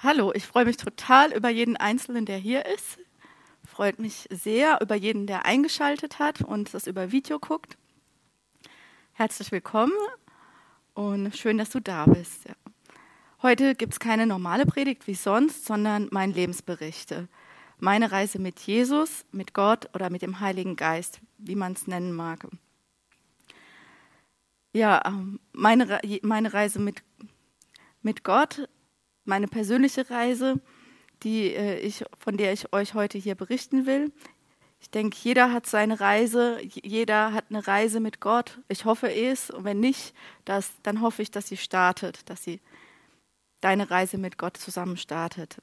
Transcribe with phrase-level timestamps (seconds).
[0.00, 3.00] Hallo, ich freue mich total über jeden Einzelnen, der hier ist.
[3.66, 7.76] Freut mich sehr über jeden, der eingeschaltet hat und das über Video guckt.
[9.12, 9.98] Herzlich willkommen
[10.94, 12.44] und schön, dass du da bist.
[12.44, 12.54] Ja.
[13.42, 17.26] Heute gibt es keine normale Predigt wie sonst, sondern mein Lebensberichte.
[17.80, 22.12] Meine Reise mit Jesus, mit Gott oder mit dem Heiligen Geist, wie man es nennen
[22.12, 22.46] mag.
[24.72, 27.02] Ja, ähm, meine, meine Reise mit,
[28.00, 28.68] mit Gott
[29.28, 30.60] meine persönliche Reise,
[31.22, 34.12] die äh, ich, von der ich euch heute hier berichten will.
[34.80, 38.60] Ich denke, jeder hat seine Reise, jeder hat eine Reise mit Gott.
[38.68, 39.50] Ich hoffe es.
[39.50, 40.14] Und wenn nicht,
[40.44, 42.60] dass, dann hoffe ich, dass sie startet, dass sie
[43.60, 45.56] deine Reise mit Gott zusammen startet.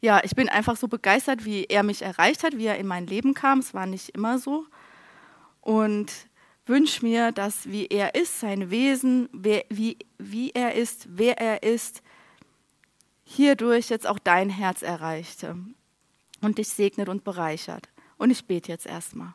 [0.00, 3.06] Ja, ich bin einfach so begeistert, wie er mich erreicht hat, wie er in mein
[3.06, 3.58] Leben kam.
[3.58, 4.66] Es war nicht immer so.
[5.60, 6.12] Und
[6.66, 11.62] wünsche mir, dass wie er ist, sein Wesen, wer, wie, wie er ist, wer er
[11.62, 12.02] ist,
[13.24, 15.56] hierdurch jetzt auch dein Herz erreichte
[16.40, 17.88] und dich segnet und bereichert.
[18.18, 19.34] Und ich bete jetzt erstmal.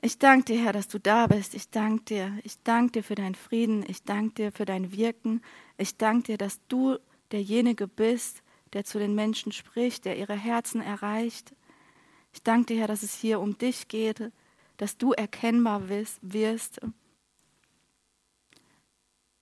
[0.00, 1.54] Ich danke dir, Herr, dass du da bist.
[1.54, 2.38] Ich danke dir.
[2.42, 3.84] Ich danke dir für deinen Frieden.
[3.88, 5.40] Ich danke dir für dein Wirken.
[5.78, 6.98] Ich danke dir, dass du
[7.32, 8.42] derjenige bist,
[8.74, 11.54] der zu den Menschen spricht, der ihre Herzen erreicht.
[12.34, 14.30] Ich danke dir, Herr, dass es hier um dich geht,
[14.76, 16.80] dass du erkennbar wirst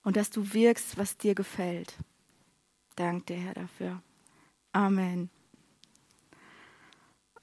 [0.03, 1.97] und dass du wirkst, was dir gefällt.
[2.95, 4.01] Dank dir, Herr, dafür.
[4.71, 5.29] Amen.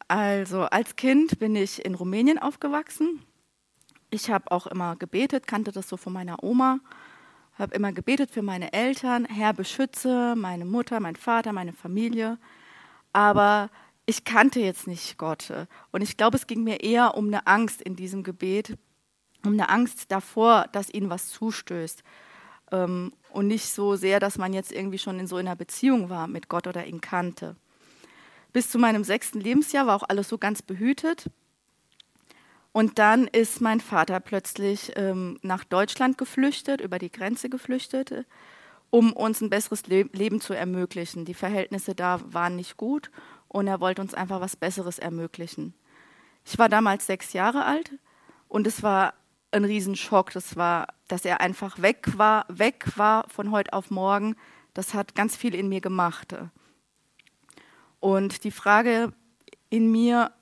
[0.07, 3.23] Also, als Kind bin ich in Rumänien aufgewachsen.
[4.11, 6.81] Ich habe auch immer gebetet, kannte das so von meiner Oma,
[7.55, 12.39] habe immer gebetet für meine Eltern, Herr beschütze meine Mutter, mein Vater, meine Familie.
[13.13, 13.71] Aber
[14.07, 15.53] ich kannte jetzt nicht Gott.
[15.93, 18.77] Und ich glaube, es ging mir eher um eine Angst in diesem Gebet,
[19.45, 22.03] um eine Angst davor, dass ihnen was zustößt.
[22.73, 26.27] Ähm, und nicht so sehr, dass man jetzt irgendwie schon in so einer Beziehung war
[26.27, 27.57] mit Gott oder ihn kannte.
[28.53, 31.31] Bis zu meinem sechsten Lebensjahr war auch alles so ganz behütet.
[32.73, 38.27] Und dann ist mein Vater plötzlich ähm, nach Deutschland geflüchtet, über die Grenze geflüchtet,
[38.91, 41.25] um uns ein besseres Le Leben zu ermöglichen.
[41.25, 43.11] Die Verhältnisse da waren nicht gut
[43.49, 45.75] und er wollte uns einfach was Besseres ermöglichen.
[46.45, 47.93] Ich war damals sechs Jahre alt
[48.49, 49.15] und es war
[49.53, 50.33] ein Riesenschock.
[50.33, 54.37] Das war, dass er einfach weg war, weg war von heute auf morgen.
[54.75, 56.35] Das hat ganz viel in mir gemacht.
[57.99, 59.13] Und die Frage
[59.69, 60.33] in mir,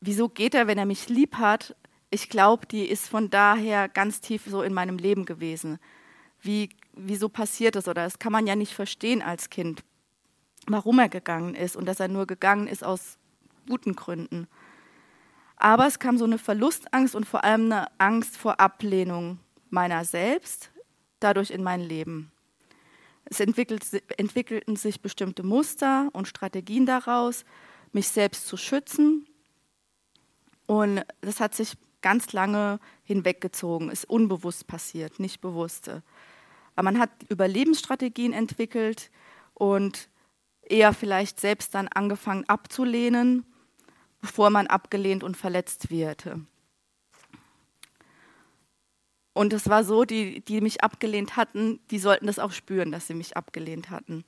[0.00, 1.76] wieso geht er, wenn er mich lieb hat?
[2.10, 5.78] Ich glaube, die ist von daher ganz tief so in meinem Leben gewesen.
[6.40, 7.86] Wie, wieso passiert das?
[7.86, 9.84] Oder das kann man ja nicht verstehen als Kind,
[10.66, 13.18] warum er gegangen ist und dass er nur gegangen ist aus
[13.68, 14.48] guten Gründen.
[15.60, 19.38] Aber es kam so eine Verlustangst und vor allem eine Angst vor Ablehnung
[19.68, 20.70] meiner selbst
[21.20, 22.32] dadurch in mein Leben.
[23.26, 27.44] Es entwickelten sich bestimmte Muster und Strategien daraus,
[27.92, 29.26] mich selbst zu schützen.
[30.66, 36.02] Und das hat sich ganz lange hinweggezogen, ist unbewusst passiert, nicht bewusste.
[36.74, 39.10] Aber man hat Überlebensstrategien entwickelt
[39.52, 40.08] und
[40.62, 43.44] eher vielleicht selbst dann angefangen abzulehnen
[44.20, 46.28] bevor man abgelehnt und verletzt wird.
[49.32, 53.06] Und es war so, die, die mich abgelehnt hatten, die sollten das auch spüren, dass
[53.06, 54.24] sie mich abgelehnt hatten.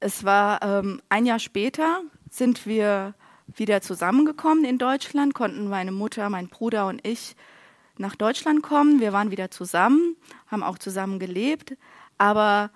[0.00, 3.14] Es war ähm, ein Jahr später, sind wir
[3.46, 7.36] wieder zusammengekommen in Deutschland, konnten meine Mutter, mein Bruder und ich
[7.98, 9.00] nach Deutschland kommen.
[9.00, 10.16] Wir waren wieder zusammen,
[10.46, 11.76] haben auch zusammen gelebt,
[12.18, 12.70] aber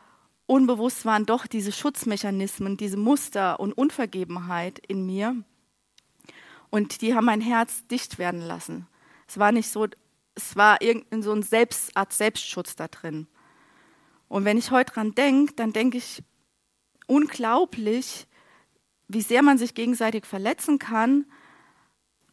[0.49, 5.37] unbewusst waren doch diese Schutzmechanismen, diese Muster und Unvergebenheit in mir.
[6.71, 8.87] Und die haben mein Herz dicht werden lassen.
[9.29, 9.87] Es war nicht so,
[10.35, 13.29] es war irgendein so ein Selbst, Art Selbstschutz da drin.
[14.29, 16.23] Und wenn ich heute dran denke, dann denke ich,
[17.07, 18.27] unglaublich,
[19.07, 21.27] wie sehr man sich gegenseitig verletzen kann,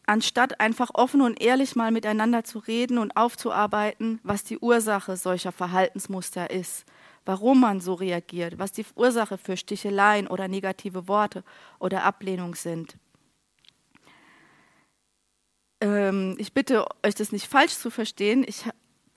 [0.05, 5.51] anstatt einfach offen und ehrlich mal miteinander zu reden und aufzuarbeiten, was die Ursache solcher
[5.51, 6.85] Verhaltensmuster ist
[7.25, 11.43] warum man so reagiert, was die Ursache für Sticheleien oder negative Worte
[11.79, 12.97] oder Ablehnung sind.
[15.81, 18.45] Ähm, ich bitte euch, das nicht falsch zu verstehen.
[18.47, 18.65] Ich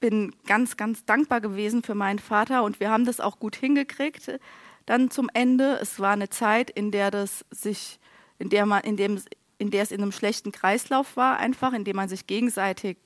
[0.00, 4.40] bin ganz, ganz dankbar gewesen für meinen Vater und wir haben das auch gut hingekriegt.
[4.87, 5.78] Dann zum Ende.
[5.81, 8.00] Es war eine Zeit, in der das sich,
[8.38, 9.20] in der man, in dem,
[9.58, 12.96] in der es in einem schlechten Kreislauf war, einfach, in dem man sich gegenseitig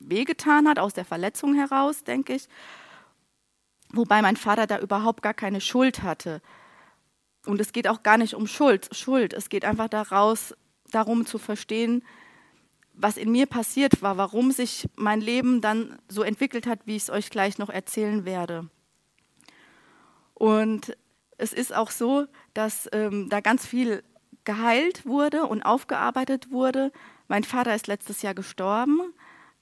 [0.00, 2.48] wehgetan hat, aus der Verletzung heraus, denke ich
[3.92, 6.40] wobei mein Vater da überhaupt gar keine Schuld hatte.
[7.46, 8.88] Und es geht auch gar nicht um Schuld.
[8.92, 9.32] Schuld.
[9.32, 10.54] Es geht einfach daraus,
[10.90, 12.02] darum zu verstehen,
[12.92, 17.04] was in mir passiert war, warum sich mein Leben dann so entwickelt hat, wie ich
[17.04, 18.68] es euch gleich noch erzählen werde.
[20.34, 20.96] Und
[21.36, 24.02] es ist auch so, dass ähm, da ganz viel
[24.44, 26.92] geheilt wurde und aufgearbeitet wurde.
[27.28, 29.00] Mein Vater ist letztes Jahr gestorben,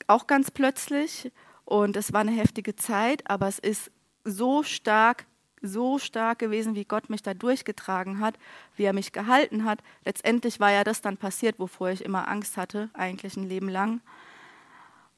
[0.07, 1.31] auch ganz plötzlich.
[1.65, 3.91] Und es war eine heftige Zeit, aber es ist
[4.27, 5.27] so stark,
[5.63, 8.39] so stark gewesen, wie Gott mich da durchgetragen hat,
[8.77, 9.81] wie er mich gehalten hat.
[10.05, 14.01] Letztendlich war ja das dann passiert, wovor ich immer Angst hatte, eigentlich ein Leben lang.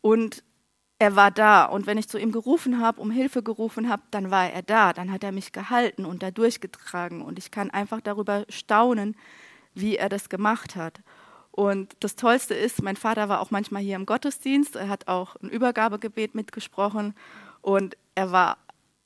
[0.00, 0.44] Und
[0.98, 1.64] er war da.
[1.64, 4.92] Und wenn ich zu ihm gerufen habe, um Hilfe gerufen habe, dann war er da.
[4.92, 7.22] Dann hat er mich gehalten und da durchgetragen.
[7.22, 9.16] Und ich kann einfach darüber staunen,
[9.74, 11.00] wie er das gemacht hat.
[11.52, 14.76] Und das Tollste ist, mein Vater war auch manchmal hier im Gottesdienst.
[14.76, 17.14] Er hat auch ein Übergabegebet mitgesprochen.
[17.62, 18.58] Und er war,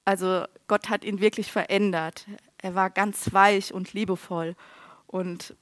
[0.05, 2.27] also Gott hat ihn wirklich verändert.
[2.59, 4.57] Er war ganz weich und liebevoll.
[5.07, 5.55] Und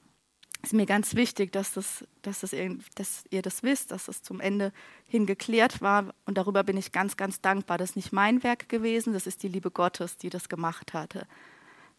[0.63, 2.51] ist mir ganz wichtig, dass, das, dass, das,
[2.95, 4.71] dass ihr das wisst, dass das zum Ende
[5.07, 6.13] hin geklärt war.
[6.25, 7.77] Und darüber bin ich ganz, ganz dankbar.
[7.77, 11.27] Das ist nicht mein Werk gewesen, das ist die Liebe Gottes, die das gemacht hatte.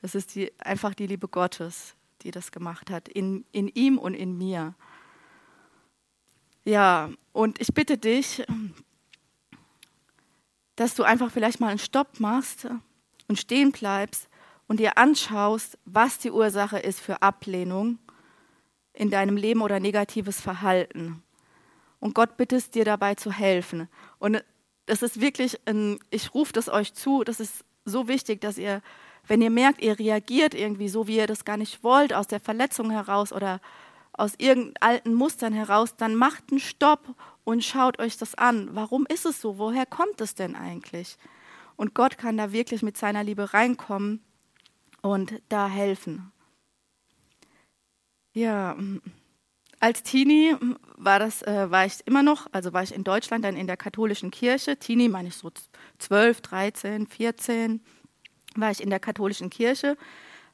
[0.01, 4.15] Das ist die, einfach die Liebe Gottes, die das gemacht hat, in, in ihm und
[4.15, 4.75] in mir.
[6.65, 8.45] Ja, und ich bitte dich,
[10.77, 12.67] dass du einfach vielleicht mal einen Stopp machst
[13.29, 14.29] und stehen bleibst
[14.67, 17.99] und dir anschaust, was die Ursache ist für Ablehnung
[18.95, 21.23] in deinem Leben oder negatives Verhalten.
[22.01, 23.89] Und Gott bittet dir dabei zu helfen.
[24.19, 24.43] Und
[24.87, 28.83] das ist wirklich, ein, ich rufe das euch zu, das ist so wichtig, dass ihr,
[29.27, 32.41] wenn ihr merkt, ihr reagiert irgendwie so, wie ihr das gar nicht wollt, aus der
[32.41, 33.61] Verletzung heraus oder
[34.13, 37.15] aus irgendeinen alten Mustern heraus, dann macht einen Stopp
[37.45, 38.71] und schaut euch das an.
[38.73, 39.59] Warum ist es so?
[39.59, 41.17] Woher kommt es denn eigentlich?
[41.77, 44.23] Und Gott kann da wirklich mit seiner Liebe reinkommen
[45.01, 46.31] und da helfen.
[48.35, 48.77] Ja,
[49.81, 50.57] als Teenie
[50.97, 53.77] war das, äh, war ich immer noch, also war ich in Deutschland dann in der
[53.77, 54.79] katholischen Kirche.
[54.79, 55.51] Teenie meine ich so
[55.99, 57.81] 12, 13, 14
[58.55, 59.97] war ich in der katholischen Kirche,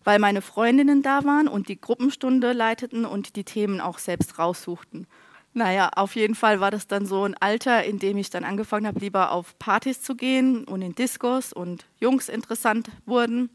[0.08, 5.06] weil meine Freundinnen da waren und die Gruppenstunde leiteten und die Themen auch selbst raussuchten.
[5.52, 8.86] Naja, auf jeden Fall war das dann so ein Alter, in dem ich dann angefangen
[8.86, 13.50] habe, lieber auf Partys zu gehen und in Diskos und Jungs interessant wurden.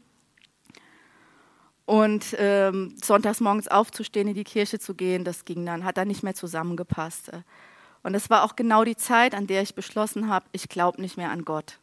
[1.86, 6.06] Und ähm, sonntags morgens aufzustehen, in die Kirche zu gehen, das ging dann, hat dann
[6.06, 7.32] nicht mehr zusammengepasst.
[8.04, 11.16] Und es war auch genau die Zeit, an der ich beschlossen habe, ich glaube nicht
[11.16, 11.80] mehr an Gott.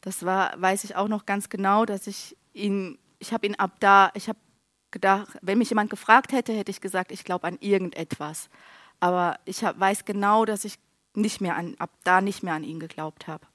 [0.00, 3.76] Das war, weiß ich auch noch ganz genau, dass ich ihn, ich habe ihn ab
[3.78, 4.38] da, ich habe
[4.90, 8.50] gedacht, wenn mich jemand gefragt hätte, hätte ich gesagt, ich glaube an irgendetwas.
[8.98, 10.78] Aber ich hab, weiß genau, dass ich
[11.14, 13.46] nicht mehr an, ab da nicht mehr an ihn geglaubt habe.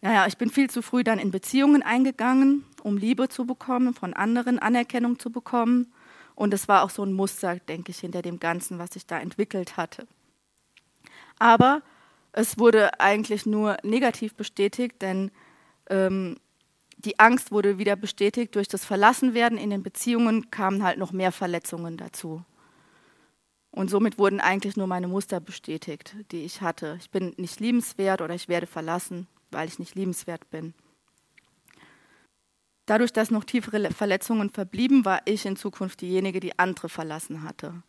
[0.00, 4.14] Naja, ich bin viel zu früh dann in Beziehungen eingegangen, um Liebe zu bekommen, von
[4.14, 5.92] anderen Anerkennung zu bekommen.
[6.34, 9.20] Und es war auch so ein Muster, denke ich, hinter dem Ganzen, was sich da
[9.20, 10.08] entwickelt hatte.
[11.38, 11.82] Aber
[12.32, 15.30] es wurde eigentlich nur negativ bestätigt, denn
[15.88, 16.36] ähm,
[17.04, 18.54] die Angst wurde wieder bestätigt.
[18.54, 22.44] Durch das Verlassenwerden in den Beziehungen kamen halt noch mehr Verletzungen dazu.
[23.70, 26.96] Und somit wurden eigentlich nur meine Muster bestätigt, die ich hatte.
[27.00, 30.74] Ich bin nicht liebenswert oder ich werde verlassen weil ich nicht liebenswert bin.
[32.86, 37.82] Dadurch, dass noch tiefere Verletzungen verblieben, war ich in Zukunft diejenige, die andere verlassen hatte.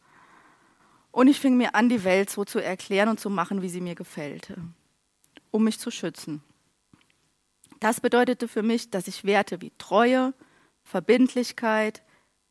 [1.12, 3.82] Und ich fing mir an, die Welt so zu erklären und zu machen, wie sie
[3.82, 4.54] mir gefällt,
[5.52, 6.44] um mich zu schützen.
[7.84, 10.34] Das bedeutete für mich, dass ich Werte wie Treue,
[10.84, 12.02] Verbindlichkeit,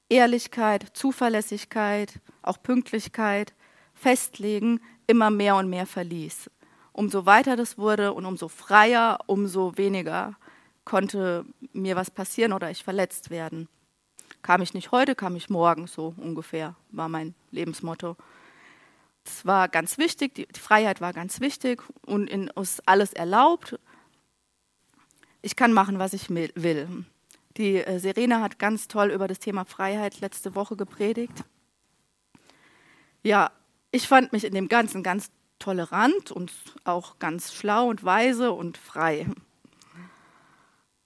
[0.09, 3.55] Ehrlichkeit, Zuverlässigkeit, auch Pünktlichkeit,
[3.95, 6.51] Festlegen immer mehr und mehr verließ
[6.93, 10.37] umso weiter das wurde und umso freier, umso weniger
[10.85, 13.69] konnte mir was passieren oder ich verletzt werden.
[14.43, 18.17] Kam ich nicht heute, kam ich morgen, so ungefähr war mein Lebensmotto.
[19.25, 23.79] Es war ganz wichtig, die, Freiheit war ganz wichtig und in uns alles erlaubt.
[25.43, 27.05] Ich kann machen, was ich will.
[27.57, 31.45] Die äh, Serena hat ganz toll über das Thema Freiheit letzte Woche gepredigt.
[33.23, 33.51] Ja,
[33.91, 36.53] ich fand mich in dem Ganzen ganz tolerant und
[36.85, 39.27] auch ganz schlau und weise und frei.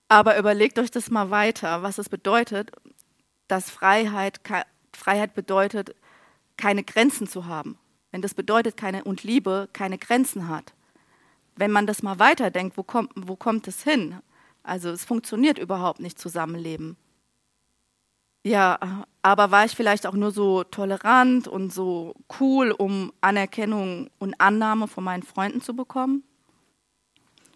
[0.08, 2.70] Aber überlegt euch das mal weiter, was es bedeutet,
[3.48, 4.40] dass Freiheit,
[4.92, 5.94] Freiheit bedeutet,
[6.56, 7.78] keine Grenzen zu haben.
[8.12, 10.74] Wenn das bedeutet, keine und Liebe keine Grenzen hat.
[11.56, 14.20] Wenn man das mal weiterdenkt, wo kommt, wo kommt es hin?
[14.66, 16.96] Also es funktioniert überhaupt nicht Zusammenleben.
[18.44, 24.40] Ja, aber war ich vielleicht auch nur so tolerant und so cool, um Anerkennung und
[24.40, 26.24] Annahme von meinen Freunden zu bekommen?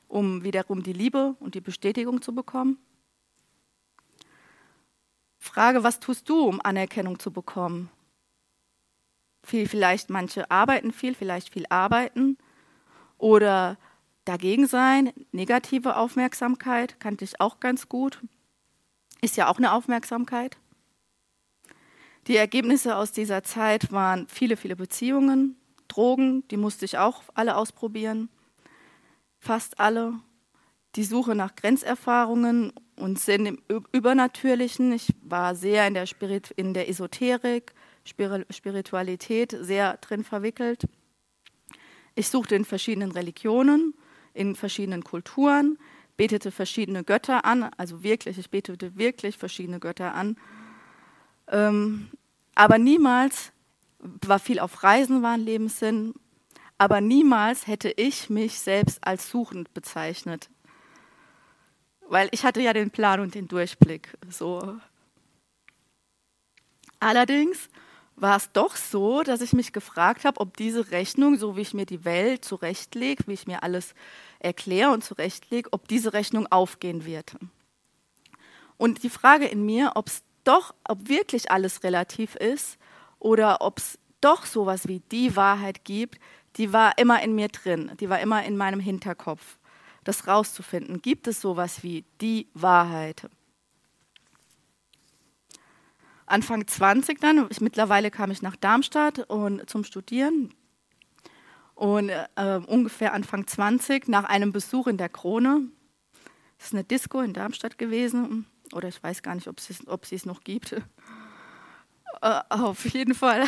[0.06, 2.78] Um wiederum die Liebe und die Bestätigung zu bekommen?
[5.38, 7.90] Frage, was tust du, um Anerkennung zu bekommen?
[9.42, 12.38] Viel, vielleicht manche arbeiten viel, vielleicht viel arbeiten.
[13.18, 13.78] Oder
[14.30, 15.12] dagegen sein.
[15.32, 18.20] Negative Aufmerksamkeit kannte ich auch ganz gut.
[19.20, 20.56] Ist ja auch eine Aufmerksamkeit.
[22.28, 25.56] Die Ergebnisse aus dieser Zeit waren viele, viele Beziehungen,
[25.88, 28.28] Drogen, die musste ich auch alle ausprobieren,
[29.40, 30.14] fast alle.
[30.94, 33.58] Die Suche nach Grenzerfahrungen und Sinn im
[33.92, 34.92] Übernatürlichen.
[34.92, 37.72] Ich war sehr in der, Spirit in der Esoterik,
[38.04, 40.84] Spiritualität sehr drin verwickelt.
[42.14, 43.94] Ich suchte in verschiedenen Religionen,
[44.34, 45.78] in verschiedenen Kulturen,
[46.16, 50.36] betete verschiedene Götter an, also wirklich, ich betete wirklich verschiedene Götter an.
[51.48, 52.08] Ähm,
[52.54, 53.52] aber niemals
[53.98, 56.14] war viel auf Reisen, war ein Lebenssinn,
[56.78, 60.50] aber niemals hätte ich mich selbst als suchend bezeichnet.
[62.08, 64.16] Weil ich hatte ja den Plan und den Durchblick.
[64.28, 64.78] So.
[66.98, 67.68] Allerdings
[68.20, 71.74] war es doch so, dass ich mich gefragt habe, ob diese Rechnung, so wie ich
[71.74, 73.94] mir die Welt zurechtlege, wie ich mir alles
[74.38, 77.36] erkläre und zurechtlege, ob diese Rechnung aufgehen wird.
[78.76, 82.78] Und die Frage in mir, ob es doch, ob wirklich alles relativ ist
[83.18, 86.18] oder ob es doch sowas wie die Wahrheit gibt,
[86.56, 89.58] die war immer in mir drin, die war immer in meinem Hinterkopf,
[90.04, 91.00] das rauszufinden.
[91.02, 93.28] Gibt es sowas wie die Wahrheit?
[96.30, 100.54] Anfang 20 dann, ich, mittlerweile kam ich nach Darmstadt und, zum Studieren.
[101.74, 105.68] Und äh, ungefähr Anfang 20, nach einem Besuch in der Krone,
[106.58, 109.56] das ist eine Disco in Darmstadt gewesen, oder ich weiß gar nicht, ob
[109.86, 110.72] ob es noch gibt.
[112.22, 113.44] Äh, auf jeden Fall,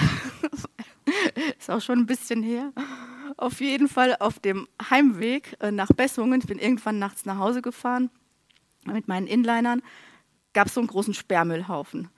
[1.58, 2.72] ist auch schon ein bisschen her.
[3.36, 7.60] Auf jeden Fall auf dem Heimweg äh, nach Bessungen, ich bin irgendwann nachts nach Hause
[7.60, 8.10] gefahren
[8.84, 9.82] mit meinen Inlinern,
[10.54, 12.08] gab es so einen großen Sperrmüllhaufen.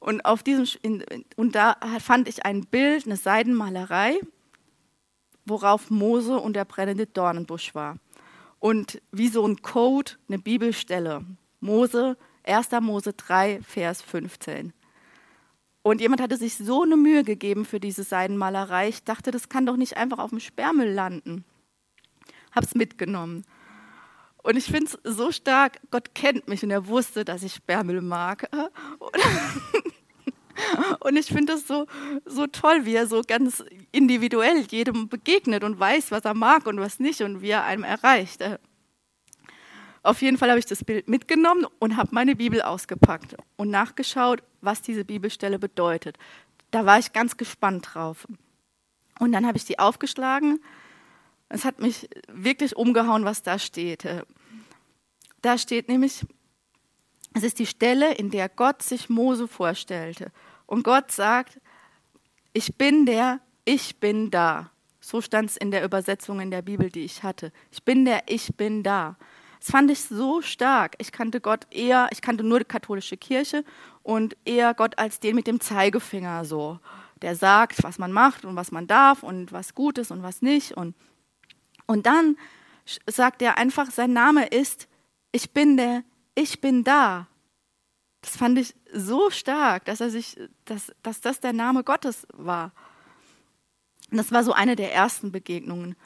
[0.00, 1.04] Und, auf diesem, in,
[1.36, 4.18] und da fand ich ein Bild, eine Seidenmalerei,
[5.44, 7.96] worauf Mose und der brennende Dornenbusch war.
[8.58, 11.24] Und wie so ein Code, eine Bibelstelle.
[11.60, 12.70] Mose, 1.
[12.80, 14.72] Mose 3, Vers 15.
[15.82, 18.88] Und jemand hatte sich so eine Mühe gegeben für diese Seidenmalerei.
[18.88, 21.44] Ich dachte, das kann doch nicht einfach auf dem Sperrmüll landen.
[22.52, 23.44] Hab's mitgenommen.
[24.42, 28.00] Und ich finde es so stark, Gott kennt mich und er wusste, dass ich Sperrmüll
[28.00, 28.48] mag.
[31.00, 31.86] Und ich finde es so,
[32.26, 36.78] so toll, wie er so ganz individuell jedem begegnet und weiß, was er mag und
[36.80, 38.44] was nicht und wie er einem erreicht.
[40.02, 44.42] Auf jeden Fall habe ich das Bild mitgenommen und habe meine Bibel ausgepackt und nachgeschaut,
[44.60, 46.18] was diese Bibelstelle bedeutet.
[46.70, 48.26] Da war ich ganz gespannt drauf.
[49.18, 50.60] Und dann habe ich die aufgeschlagen.
[51.50, 54.08] Es hat mich wirklich umgehauen, was da steht.
[55.42, 56.24] Da steht nämlich,
[57.34, 60.30] es ist die Stelle, in der Gott sich Mose vorstellte.
[60.66, 61.60] Und Gott sagt,
[62.52, 64.70] ich bin der, ich bin da.
[65.00, 67.52] So stand es in der Übersetzung in der Bibel, die ich hatte.
[67.72, 69.16] Ich bin der, ich bin da.
[69.58, 70.94] Das fand ich so stark.
[70.98, 73.64] Ich kannte Gott eher, ich kannte nur die katholische Kirche
[74.02, 76.78] und eher Gott als den mit dem Zeigefinger so.
[77.22, 80.42] Der sagt, was man macht und was man darf und was gut ist und was
[80.42, 80.72] nicht.
[80.72, 80.94] Und,
[81.90, 82.36] und dann
[83.08, 84.86] sagt er einfach, sein Name ist,
[85.32, 86.04] ich bin der,
[86.36, 87.26] ich bin da.
[88.20, 92.70] Das fand ich so stark, dass er sich, dass, dass das der Name Gottes war.
[94.12, 95.96] Und das war so eine der ersten Begegnungen.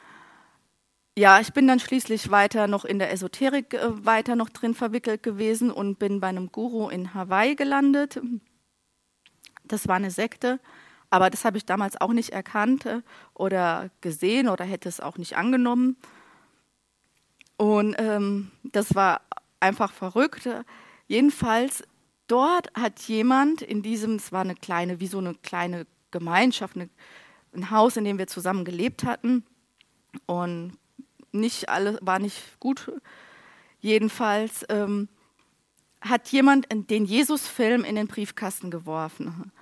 [1.15, 5.21] Ja, ich bin dann schließlich weiter noch in der Esoterik äh, weiter noch drin verwickelt
[5.21, 8.19] gewesen und bin bei einem Guru in Hawaii gelandet.
[9.63, 10.59] Das war eine Sekte,
[11.15, 13.01] aber das habe ich damals auch nicht erkannt äh,
[13.33, 15.95] oder gesehen oder hätte es auch nicht angenommen.
[17.55, 19.21] Und ähm, das war
[19.61, 20.49] einfach verrückt.
[21.07, 21.83] Jedenfalls
[22.27, 26.89] dort hat jemand in diesem, es war eine kleine, wie so eine kleine Gemeinschaft, eine,
[27.53, 29.45] ein Haus, in dem wir zusammen gelebt hatten.
[30.25, 30.77] Und
[31.31, 32.91] nicht alles war nicht gut.
[33.79, 35.07] Jedenfalls ähm,
[36.01, 39.53] hat jemand den Jesus-Film in den Briefkasten geworfen.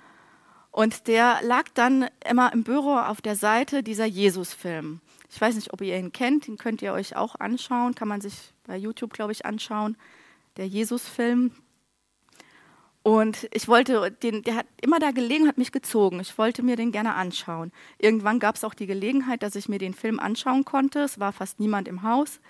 [0.74, 5.00] Und der lag dann immer im Büro auf der Seite dieser Jesus-Film.
[5.30, 8.20] Ich weiß nicht, ob ihr ihn kennt, den könnt ihr euch auch anschauen, kann man
[8.20, 9.96] sich bei YouTube, glaube ich, anschauen.
[10.56, 11.52] Der Jesus-Film.
[13.04, 16.18] Und ich wollte, den, der hat immer da gelegen, hat mich gezogen.
[16.18, 17.70] Ich wollte mir den gerne anschauen.
[17.98, 21.02] Irgendwann gab es auch die Gelegenheit, dass ich mir den Film anschauen konnte.
[21.02, 22.40] Es war fast niemand im Haus,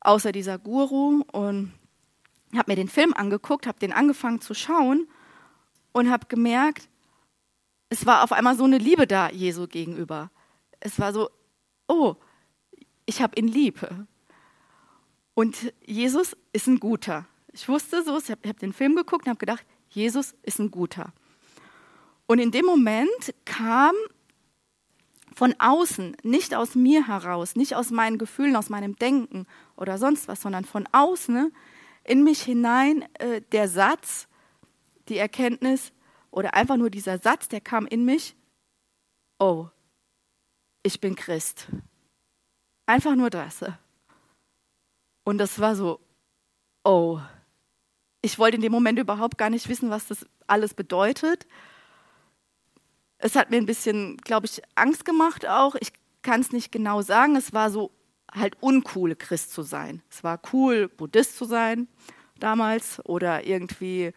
[0.00, 1.22] außer dieser Guru.
[1.30, 1.72] Und
[2.56, 5.06] habe mir den Film angeguckt, habe den angefangen zu schauen
[5.92, 6.88] und habe gemerkt,
[7.88, 10.30] es war auf einmal so eine Liebe da Jesu gegenüber.
[10.80, 11.30] Es war so,
[11.86, 12.16] oh,
[13.06, 13.86] ich habe ihn lieb.
[15.34, 17.26] Und Jesus ist ein Guter.
[17.52, 20.70] Ich wusste so, ich habe hab den Film geguckt und habe gedacht, Jesus ist ein
[20.70, 21.12] guter.
[22.26, 23.94] Und in dem Moment kam
[25.34, 30.28] von außen, nicht aus mir heraus, nicht aus meinen Gefühlen, aus meinem Denken oder sonst
[30.28, 31.52] was, sondern von außen
[32.04, 34.27] in mich hinein äh, der Satz,
[35.08, 35.92] die Erkenntnis
[36.30, 38.36] oder einfach nur dieser Satz, der kam in mich,
[39.38, 39.68] oh,
[40.82, 41.68] ich bin Christ.
[42.86, 43.64] Einfach nur das.
[45.24, 46.00] Und das war so,
[46.84, 47.20] oh,
[48.22, 51.46] ich wollte in dem Moment überhaupt gar nicht wissen, was das alles bedeutet.
[53.18, 55.74] Es hat mir ein bisschen, glaube ich, Angst gemacht auch.
[55.80, 57.36] Ich kann es nicht genau sagen.
[57.36, 57.90] Es war so
[58.32, 60.02] halt uncool, Christ zu sein.
[60.10, 61.88] Es war cool, Buddhist zu sein
[62.38, 64.12] damals oder irgendwie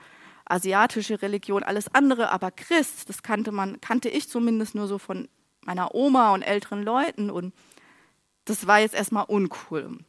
[0.52, 5.28] asiatische Religion, alles andere, aber Christ, das kannte man, kannte ich zumindest nur so von
[5.62, 7.54] meiner Oma und älteren Leuten und
[8.46, 10.00] das war jetzt erstmal uncool.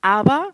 [0.00, 0.50] Aber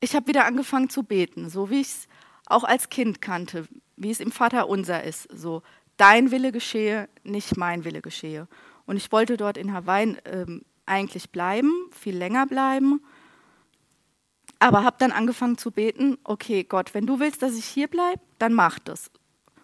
[0.00, 2.08] ich habe wieder angefangen zu beten, so wie ich es
[2.46, 5.62] auch als Kind kannte, wie es im Vater unser ist, so
[5.96, 8.48] dein Wille geschehe, nicht mein Wille geschehe.
[8.86, 13.02] Und ich wollte dort in Hawaii ähm, eigentlich bleiben, viel länger bleiben
[14.58, 18.20] aber habe dann angefangen zu beten, okay, Gott, wenn du willst, dass ich hier bleibe,
[18.38, 19.10] dann mach das.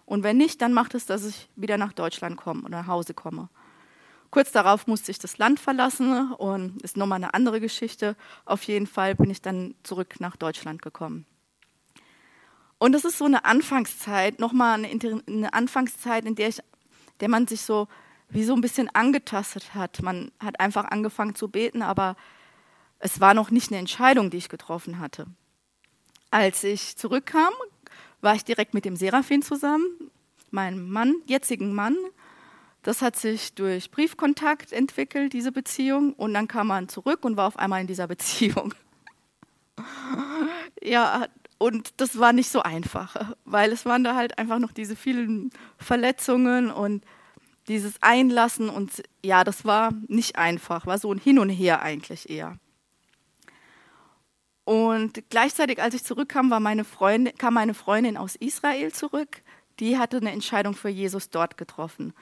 [0.07, 3.15] Und wenn nicht, dann mach das, dass ich wieder nach Deutschland komme oder nach Hause
[3.15, 3.49] komme.
[4.31, 8.17] Kurz darauf musste ich das Land verlassen und ist nochmal eine andere Geschichte.
[8.45, 11.25] Auf jeden Fall bin ich dann zurück nach Deutschland gekommen.
[12.79, 16.61] Und das ist so eine Anfangszeit, nochmal eine, eine Anfangszeit, in der, ich,
[17.21, 17.89] der man sich so
[18.29, 20.03] wie so ein bisschen angetastet hat.
[20.03, 22.17] Man hat einfach angefangen zu beten, aber
[23.05, 25.27] es war noch nicht eine Entscheidung, die ich getroffen hatte.
[26.31, 27.53] Als ich zurückkam,
[28.23, 29.85] war ich direkt mit dem Seraphin zusammen,
[30.51, 31.99] meinem Mann, jetzigen Mann.
[32.83, 36.15] Das hat sich durch Briefkontakt entwickelt, diese Beziehung.
[36.15, 38.73] Und dann kam man zurück und war auf einmal in dieser Beziehung.
[40.83, 41.27] ja,
[41.59, 45.51] und das war nicht so einfach, weil es waren da halt einfach noch diese vielen
[45.77, 47.05] Verletzungen und
[47.69, 48.71] dieses Einlassen.
[48.71, 52.59] Und ja, das war nicht einfach, war so ein Hin und Her eigentlich eher.
[54.65, 59.43] Und gleichzeitig, als ich zurückkam, war meine Freundin, kam meine Freundin aus Israel zurück.
[59.79, 62.15] Die hatte eine Entscheidung für Jesus dort getroffen.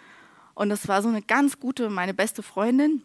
[0.55, 3.03] Und das war so eine ganz gute, meine beste Freundin.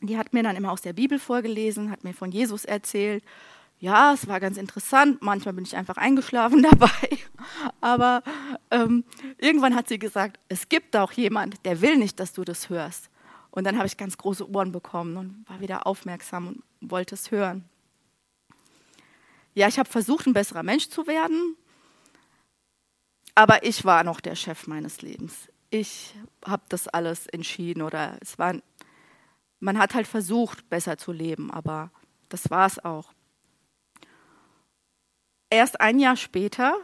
[0.00, 3.24] Die hat mir dann immer aus der Bibel vorgelesen, hat mir von Jesus erzählt.
[3.80, 5.22] Ja, es war ganz interessant.
[5.22, 7.18] Manchmal bin ich einfach eingeschlafen dabei.
[7.80, 8.22] Aber
[8.70, 9.04] ähm,
[9.38, 13.10] irgendwann hat sie gesagt, es gibt auch jemand, der will nicht, dass du das hörst.
[13.50, 17.30] Und dann habe ich ganz große Ohren bekommen und war wieder aufmerksam und wollte es
[17.30, 17.64] hören.
[19.58, 21.56] Ja, ich habe versucht, ein besserer Mensch zu werden,
[23.34, 25.48] aber ich war noch der Chef meines Lebens.
[25.70, 28.54] Ich habe das alles entschieden oder es war,
[29.58, 31.90] man hat halt versucht, besser zu leben, aber
[32.28, 33.12] das war es auch.
[35.50, 36.76] Erst ein Jahr später,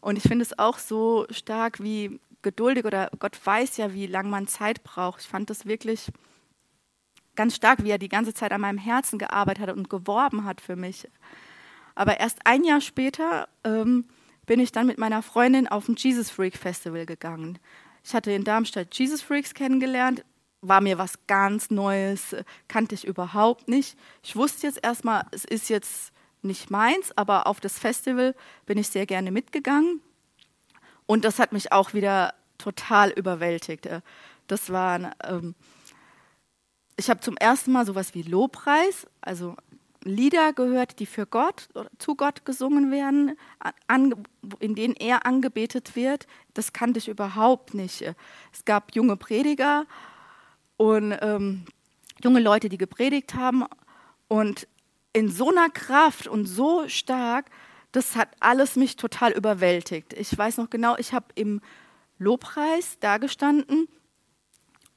[0.00, 4.28] und ich finde es auch so stark wie geduldig oder Gott weiß ja, wie lange
[4.28, 5.22] man Zeit braucht.
[5.22, 6.12] Ich fand das wirklich
[7.34, 10.60] ganz stark, wie er die ganze Zeit an meinem Herzen gearbeitet hat und geworben hat
[10.60, 11.08] für mich.
[11.94, 14.06] Aber erst ein Jahr später ähm,
[14.46, 17.58] bin ich dann mit meiner Freundin auf ein Jesus Freak Festival gegangen.
[18.04, 20.24] Ich hatte in Darmstadt Jesus Freaks kennengelernt,
[20.60, 22.36] war mir was ganz Neues,
[22.68, 23.96] kannte ich überhaupt nicht.
[24.22, 28.34] Ich wusste jetzt erstmal, es ist jetzt nicht meins, aber auf das Festival
[28.66, 30.00] bin ich sehr gerne mitgegangen.
[31.06, 33.88] Und das hat mich auch wieder total überwältigt.
[34.46, 35.54] Das war, ähm,
[36.96, 39.56] ich habe zum ersten Mal sowas wie Lobpreis, also
[40.04, 43.36] Lieder gehört, die für Gott, zu Gott gesungen werden,
[43.86, 44.14] an,
[44.58, 46.26] in denen er angebetet wird.
[46.54, 48.02] Das kannte ich überhaupt nicht.
[48.52, 49.86] Es gab junge Prediger
[50.76, 51.64] und ähm,
[52.22, 53.64] junge Leute, die gepredigt haben.
[54.28, 54.66] Und
[55.12, 57.50] in so einer Kraft und so stark,
[57.92, 60.14] das hat alles mich total überwältigt.
[60.14, 61.60] Ich weiß noch genau, ich habe im
[62.18, 63.88] Lobpreis dagestanden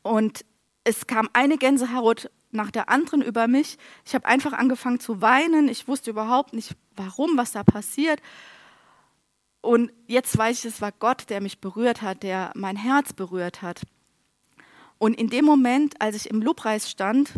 [0.02, 0.46] und
[0.84, 3.78] es kam eine Gänsehaut nach der anderen über mich.
[4.06, 5.68] Ich habe einfach angefangen zu weinen.
[5.68, 8.22] Ich wusste überhaupt nicht, warum, was da passiert.
[9.62, 13.62] Und jetzt weiß ich, es war Gott, der mich berührt hat, der mein Herz berührt
[13.62, 13.82] hat.
[14.98, 17.34] Und in dem Moment, als ich im Lobpreis stand,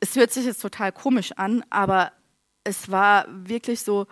[0.00, 2.12] es hört sich jetzt total komisch an, aber
[2.64, 4.06] es war wirklich so,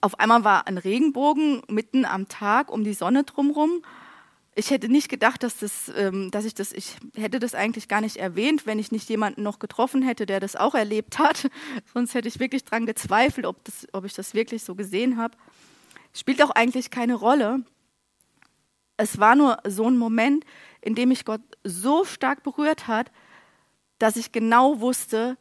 [0.00, 3.82] auf einmal war ein Regenbogen mitten am Tag um die Sonne drumherum
[4.54, 8.02] ich hätte nicht gedacht, dass, das, ähm, dass ich das, ich hätte das eigentlich gar
[8.02, 11.48] nicht erwähnt, wenn ich nicht jemanden noch getroffen hätte, der das auch erlebt hat.
[11.94, 15.36] Sonst hätte ich wirklich daran gezweifelt, ob, das, ob ich das wirklich so gesehen habe.
[16.12, 17.64] Spielt auch eigentlich keine Rolle.
[18.98, 20.44] Es war nur so ein Moment,
[20.82, 23.10] in dem mich Gott so stark berührt hat,
[23.98, 25.38] dass ich genau wusste,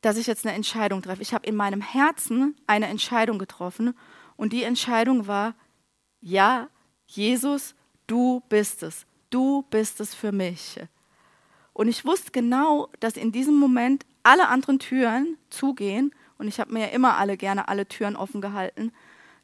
[0.00, 1.22] dass ich jetzt eine Entscheidung treffe.
[1.22, 3.96] Ich habe in meinem Herzen eine Entscheidung getroffen
[4.36, 5.54] und die Entscheidung war,
[6.20, 6.68] ja,
[7.06, 9.06] Jesus du bist es.
[9.30, 10.78] du bist es für mich.
[11.72, 16.14] Und ich wusste genau, dass in diesem Moment alle anderen Türen zugehen.
[16.38, 18.92] Und ich habe mir ja immer alle gerne alle Türen offen gehalten.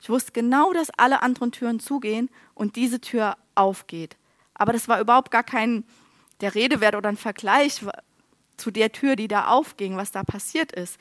[0.01, 4.17] Ich wusste genau, dass alle anderen Türen zugehen und diese Tür aufgeht.
[4.55, 5.85] Aber das war überhaupt gar kein
[6.41, 7.81] der Redewert oder ein Vergleich
[8.57, 10.99] zu der Tür, die da aufging, was da passiert ist.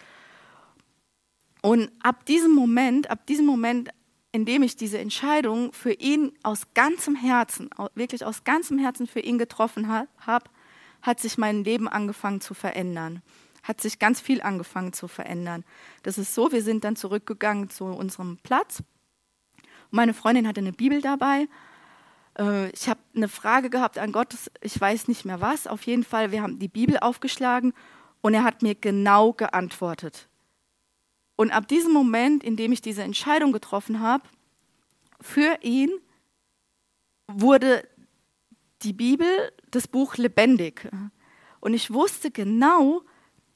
[1.62, 3.89] Und ab diesem Moment, ab diesem Moment,
[4.38, 9.19] in dem ich diese Entscheidung für ihn aus ganzem Herzen, wirklich aus ganzem Herzen für
[9.19, 10.45] ihn getroffen habe,
[11.02, 13.23] hat sich mein Leben angefangen zu verändern.
[13.63, 15.65] Hat sich ganz viel angefangen zu verändern.
[16.04, 18.84] Das ist so, wir sind dann zurückgegangen zu unserem Platz.
[19.89, 21.47] Meine Freundin hatte eine Bibel dabei.
[22.38, 25.65] Äh, ich habe eine Frage gehabt an Gott, ich weiß nicht mehr was.
[25.65, 27.73] Auf jeden Fall, wir haben die Bibel aufgeschlagen
[28.21, 30.27] und er hat mir genau geantwortet.
[31.38, 34.23] Und ab diesem Moment, in dem ich diese Entscheidung getroffen habe,
[35.21, 35.91] für ihn
[37.28, 37.88] wurde
[38.82, 39.28] die Bibel,
[39.71, 40.89] das Buch lebendig.
[41.60, 43.04] Und ich wusste genau,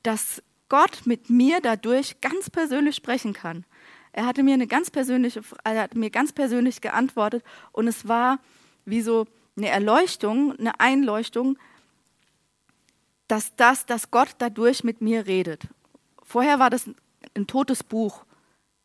[0.03, 3.65] dass Gott mit mir dadurch ganz persönlich sprechen kann.
[4.13, 8.39] Er hatte mir eine ganz persönliche, er hat mir ganz persönlich geantwortet und es war
[8.85, 9.25] wie so
[9.57, 11.57] eine Erleuchtung, eine Einleuchtung,
[13.27, 15.67] dass das, dass Gott dadurch mit mir redet.
[16.23, 16.89] Vorher war das
[17.35, 18.25] ein totes Buch.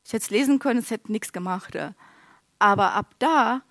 [0.05, 1.77] Ich hätte es lesen können, es hätte nichts gemacht.
[2.59, 3.63] Aber ab da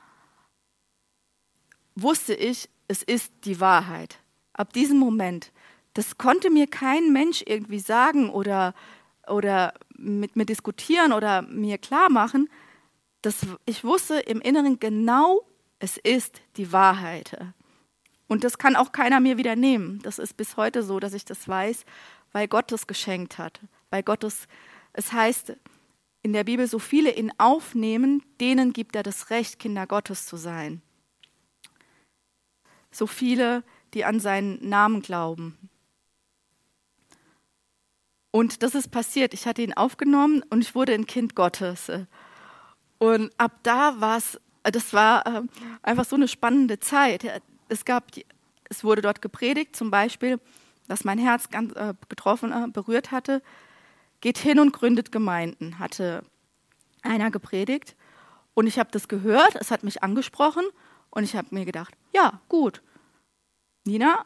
[1.96, 4.20] wusste ich, es ist die Wahrheit.
[4.54, 5.52] Ab diesem Moment.
[5.94, 8.74] Das konnte mir kein Mensch irgendwie sagen oder,
[9.28, 12.50] oder mit mir diskutieren oder mir klar machen.
[13.22, 15.48] Das, ich wusste im Inneren genau,
[15.80, 17.38] es ist die Wahrheit.
[18.28, 20.00] Und das kann auch keiner mir wieder nehmen.
[20.04, 21.86] Das ist bis heute so, dass ich das weiß,
[22.32, 23.62] weil Gott es geschenkt hat.
[23.96, 24.46] Weil Gott es,
[25.14, 25.56] heißt
[26.22, 30.36] in der Bibel, so viele ihn aufnehmen, denen gibt er das Recht, Kinder Gottes zu
[30.36, 30.82] sein.
[32.92, 35.70] So viele, die an seinen Namen glauben.
[38.32, 39.34] Und das ist passiert.
[39.34, 41.90] Ich hatte ihn aufgenommen und ich wurde ein Kind Gottes.
[42.98, 45.42] Und ab da war es, das war äh,
[45.84, 47.42] einfach so eine spannende Zeit.
[47.70, 48.12] Es gab,
[48.66, 50.42] es wurde dort gepredigt, zum Beispiel,
[50.90, 53.42] dass mein Herz ganz äh, getroffen, äh, berührt hatte.
[54.26, 56.24] Geht hin und gründet Gemeinden, hatte
[57.04, 57.96] einer gepredigt.
[58.56, 60.64] Und ich habe das gehört, es hat mich angesprochen
[61.12, 62.82] und ich habe mir gedacht, ja, gut.
[63.84, 64.26] Nina,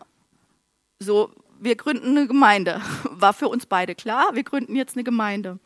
[0.99, 2.81] so wir gründen eine Gemeinde.
[3.09, 5.59] War für uns beide klar, wir gründen jetzt eine Gemeinde.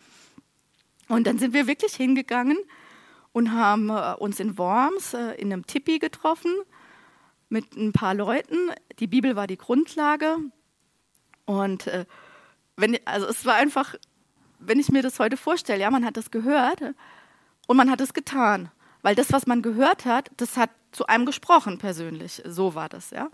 [1.08, 2.58] Und dann sind wir wirklich hingegangen
[3.34, 6.56] und haben äh, uns in Worms äh, in einem Tipi getroffen
[7.50, 8.72] mit ein paar Leuten.
[8.98, 10.38] Die Bibel war die Grundlage.
[11.46, 12.08] Und äh,
[12.78, 13.94] wenn, also es war einfach,
[14.68, 16.82] wenn ich mir das heute vorstelle, ja, man hat das gehört
[17.68, 18.72] und man hat es getan.
[19.02, 22.42] Weil das, was man gehört hat, das hat zu einem gesprochen persönlich.
[22.46, 23.30] So war das, ja.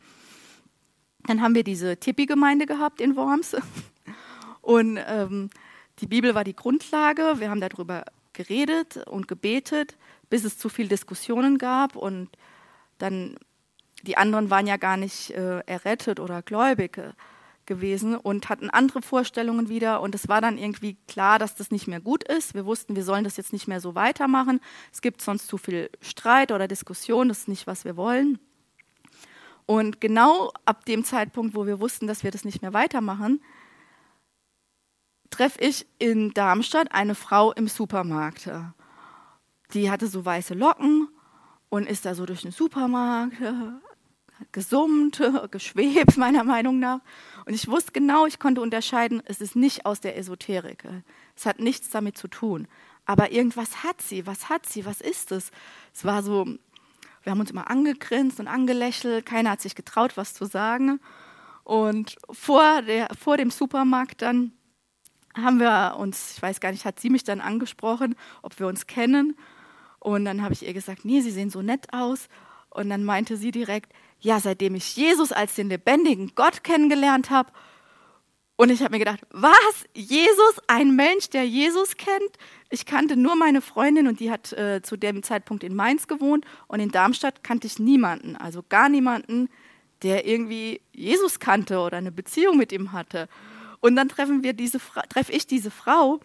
[1.28, 3.56] Dann haben wir diese Tipi-Gemeinde gehabt in Worms.
[4.62, 5.50] Und ähm,
[6.00, 7.36] die Bibel war die Grundlage.
[7.38, 9.98] Wir haben darüber geredet und gebetet,
[10.30, 11.96] bis es zu viele Diskussionen gab.
[11.96, 12.30] Und
[13.00, 13.36] dann,
[14.04, 17.12] die anderen waren ja gar nicht äh, errettet oder gläubig äh,
[17.70, 20.02] gewesen und hatten andere Vorstellungen wieder.
[20.02, 22.54] Und es war dann irgendwie klar, dass das nicht mehr gut ist.
[22.54, 24.60] Wir wussten, wir sollen das jetzt nicht mehr so weitermachen.
[24.92, 27.30] Es gibt sonst zu viel Streit oder Diskussion.
[27.30, 28.40] Das ist nicht, was wir wollen.
[29.66, 33.42] Und genau ab dem Zeitpunkt, wo wir wussten, dass wir das nicht mehr weitermachen,
[35.30, 38.50] treffe ich in Darmstadt eine Frau im Supermarkt.
[39.74, 41.08] Die hatte so weiße Locken
[41.70, 43.36] und ist da so durch den Supermarkt
[44.52, 45.22] gesummt,
[45.52, 47.00] geschwebt, meiner Meinung nach.
[47.46, 50.84] Und ich wusste genau, ich konnte unterscheiden, es ist nicht aus der Esoterik.
[51.36, 52.68] Es hat nichts damit zu tun.
[53.06, 54.28] Aber irgendwas hat sie.
[54.28, 54.86] Was hat sie?
[54.86, 55.52] Was ist es?
[55.94, 56.58] Es war so
[57.24, 61.00] wir haben uns immer angegrinst und angelächelt, keiner hat sich getraut, was zu sagen.
[61.64, 64.54] Und vor, der, vor dem Supermarkt dann
[65.36, 68.88] haben wir uns, ich weiß gar nicht, hat sie mich dann angesprochen, ob wir uns
[68.88, 69.38] kennen.
[70.00, 72.30] Und dann habe ich ihr gesagt, nee, Sie sehen so nett aus.
[72.70, 77.52] Und dann meinte sie direkt, ja, seitdem ich Jesus als den lebendigen Gott kennengelernt habe.
[78.56, 79.86] Und ich habe mir gedacht, was?
[79.94, 82.38] Jesus, ein Mensch, der Jesus kennt?
[82.70, 86.44] Ich kannte nur meine Freundin und die hat äh, zu dem Zeitpunkt in Mainz gewohnt
[86.68, 89.50] und in Darmstadt kannte ich niemanden, also gar niemanden,
[90.04, 93.30] der irgendwie Jesus kannte oder eine Beziehung mit ihm hatte.
[93.80, 96.20] Und dann treffen wir treffe ich diese Frau,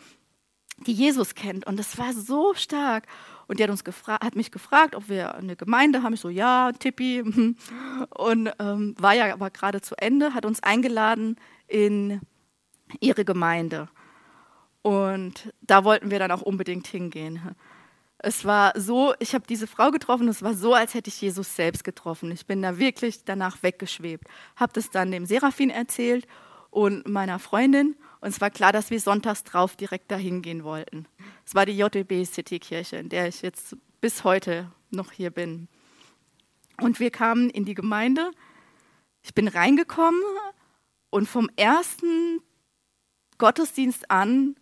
[0.87, 3.07] die Jesus kennt und das war so stark.
[3.47, 6.15] Und die hat, uns hat mich gefragt, ob wir eine Gemeinde haben.
[6.15, 7.23] Ich so, ja, Tippi.
[8.11, 12.21] Und ähm, war ja aber gerade zu Ende, hat uns eingeladen in
[13.01, 13.89] ihre Gemeinde.
[14.83, 17.41] Und da wollten wir dann auch unbedingt hingehen.
[18.19, 21.57] Es war so, ich habe diese Frau getroffen, es war so, als hätte ich Jesus
[21.57, 22.31] selbst getroffen.
[22.31, 24.25] Ich bin da wirklich danach weggeschwebt.
[24.57, 26.27] Habe das dann dem Seraphin erzählt
[26.75, 27.95] und meiner Freundin.
[28.21, 31.07] Und es war klar, dass wir sonntags drauf direkt dahin gehen wollten.
[31.47, 35.69] Es war die JB City Kirche, in der ich jetzt bis heute noch hier bin.
[36.81, 38.33] Und wir kamen in die Gemeinde.
[39.23, 40.21] Ich bin reingekommen
[41.11, 42.41] und vom ersten
[43.39, 44.57] Gottesdienst an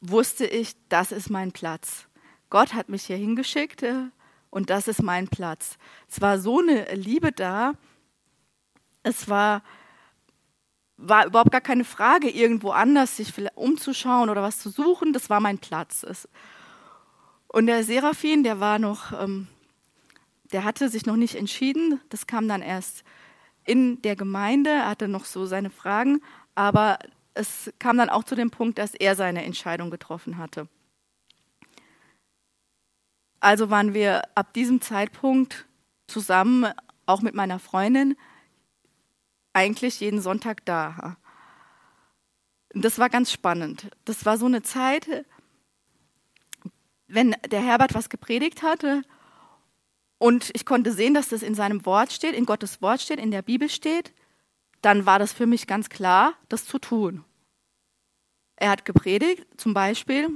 [0.00, 2.06] wusste ich, das ist mein Platz.
[2.48, 4.04] Gott hat mich hier hingeschickt äh,
[4.50, 5.78] und das ist mein Platz.
[6.08, 7.72] Es war so eine Liebe da.
[9.02, 9.62] Es war,
[10.96, 15.12] war überhaupt gar keine Frage, irgendwo anders sich umzuschauen oder was zu suchen.
[15.12, 16.06] Das war mein Platz.
[17.48, 19.48] Und der Seraphin, der war noch, ähm,
[20.52, 22.00] der hatte sich noch nicht entschieden.
[22.10, 23.04] Das kam dann erst
[23.64, 24.70] in der Gemeinde.
[24.70, 26.20] Er hatte noch so seine Fragen.
[26.54, 26.98] Aber
[27.34, 30.68] es kam dann auch zu dem Punkt, dass er seine Entscheidung getroffen hatte.
[33.40, 35.66] Also waren wir ab diesem Zeitpunkt
[36.06, 36.72] zusammen,
[37.06, 38.16] auch mit meiner Freundin,
[39.54, 41.16] eigentlich jeden Sonntag da.
[42.74, 43.88] das war ganz spannend.
[44.04, 45.08] Das war so eine Zeit,
[47.06, 49.02] wenn der Herbert was gepredigt hatte
[50.18, 53.30] und ich konnte sehen, dass das in seinem Wort steht, in Gottes Wort steht, in
[53.30, 54.12] der Bibel steht,
[54.82, 57.24] dann war das für mich ganz klar, das zu tun.
[58.56, 60.28] Er hat gepredigt, zum Beispiel,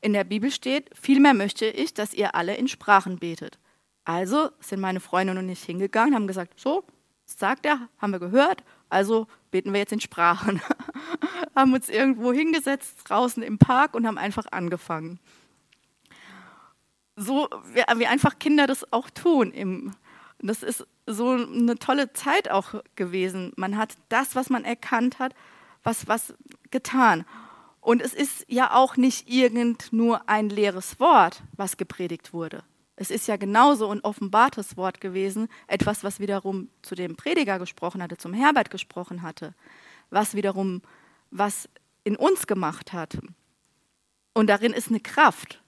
[0.00, 3.58] in der Bibel steht, vielmehr möchte ich, dass ihr alle in Sprachen betet.
[4.04, 6.84] Also sind meine Freundin und ich hingegangen, haben gesagt, so,
[7.24, 10.60] sagt er, haben wir gehört, also beten wir jetzt in Sprachen.
[11.54, 15.18] haben uns irgendwo hingesetzt, draußen im Park und haben einfach angefangen.
[17.16, 19.52] So, wie, einfach Kinder das auch tun.
[19.52, 19.94] Im,
[20.40, 23.52] das ist so eine tolle Zeit auch gewesen.
[23.56, 25.34] Man hat das, was man erkannt hat,
[25.82, 26.34] was, was
[26.70, 27.24] getan.
[27.80, 32.64] Und es ist ja auch nicht irgend nur ein leeres Wort, was gepredigt wurde.
[32.96, 38.02] Es ist ja genauso ein offenbartes Wort gewesen, etwas, was wiederum zu dem Prediger gesprochen
[38.02, 39.54] hatte, zum Herbert gesprochen hatte,
[40.10, 40.82] was wiederum
[41.30, 41.68] was
[42.04, 43.18] in uns gemacht hat.
[44.32, 45.62] Und darin ist eine Kraft.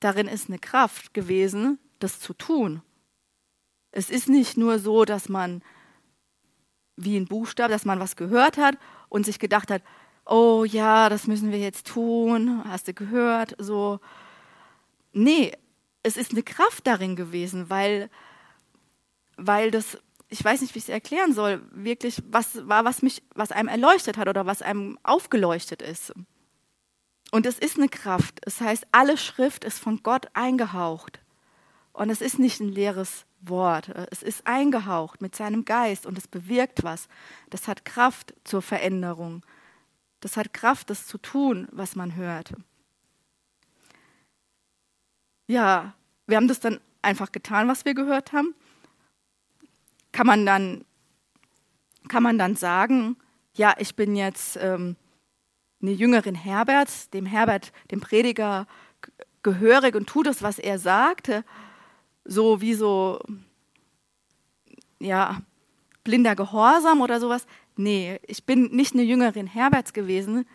[0.00, 2.82] Darin ist eine Kraft gewesen, das zu tun.
[3.90, 5.62] Es ist nicht nur so, dass man
[6.96, 8.76] wie ein Buchstabe, dass man was gehört hat
[9.08, 9.82] und sich gedacht hat,
[10.26, 14.00] oh ja, das müssen wir jetzt tun, hast du gehört, so.
[15.12, 15.52] Nee,
[16.02, 18.10] es ist eine Kraft darin gewesen, weil,
[19.36, 23.22] weil das, ich weiß nicht, wie ich es erklären soll, wirklich was war, was mich,
[23.34, 26.12] was einem erleuchtet hat oder was einem aufgeleuchtet ist.
[27.30, 28.40] Und es ist eine Kraft.
[28.46, 31.20] Es heißt, alle Schrift ist von Gott eingehaucht.
[31.92, 33.88] Und es ist nicht ein leeres Wort.
[34.10, 37.08] Es ist eingehaucht mit seinem Geist und es bewirkt was.
[37.50, 39.44] Das hat Kraft zur Veränderung.
[40.20, 42.52] Das hat Kraft, das zu tun, was man hört.
[45.48, 45.94] Ja,
[46.26, 48.54] wir haben das dann einfach getan, was wir gehört haben.
[50.12, 50.84] Kann man dann,
[52.08, 53.16] kann man dann sagen,
[53.54, 54.96] ja, ich bin jetzt ähm,
[55.80, 58.66] eine Jüngerin Herberts, dem Herbert, dem Prediger,
[59.42, 61.44] gehörig und tue das, was er sagte,
[62.24, 63.20] so wie so,
[65.00, 65.40] ja,
[66.04, 67.46] blinder Gehorsam oder sowas.
[67.76, 70.46] Nee, ich bin nicht eine Jüngerin Herberts gewesen,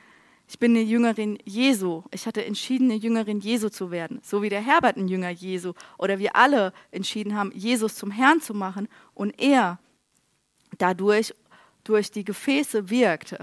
[0.48, 2.04] ich bin eine Jüngerin Jesu.
[2.12, 4.20] Ich hatte entschieden, eine Jüngerin Jesu zu werden.
[4.24, 8.42] So wie der Herbert ein Jünger Jesu oder wir alle entschieden haben, Jesus zum Herrn
[8.42, 9.80] zu machen und er
[10.78, 11.34] dadurch
[11.84, 13.36] durch die Gefäße wirkt.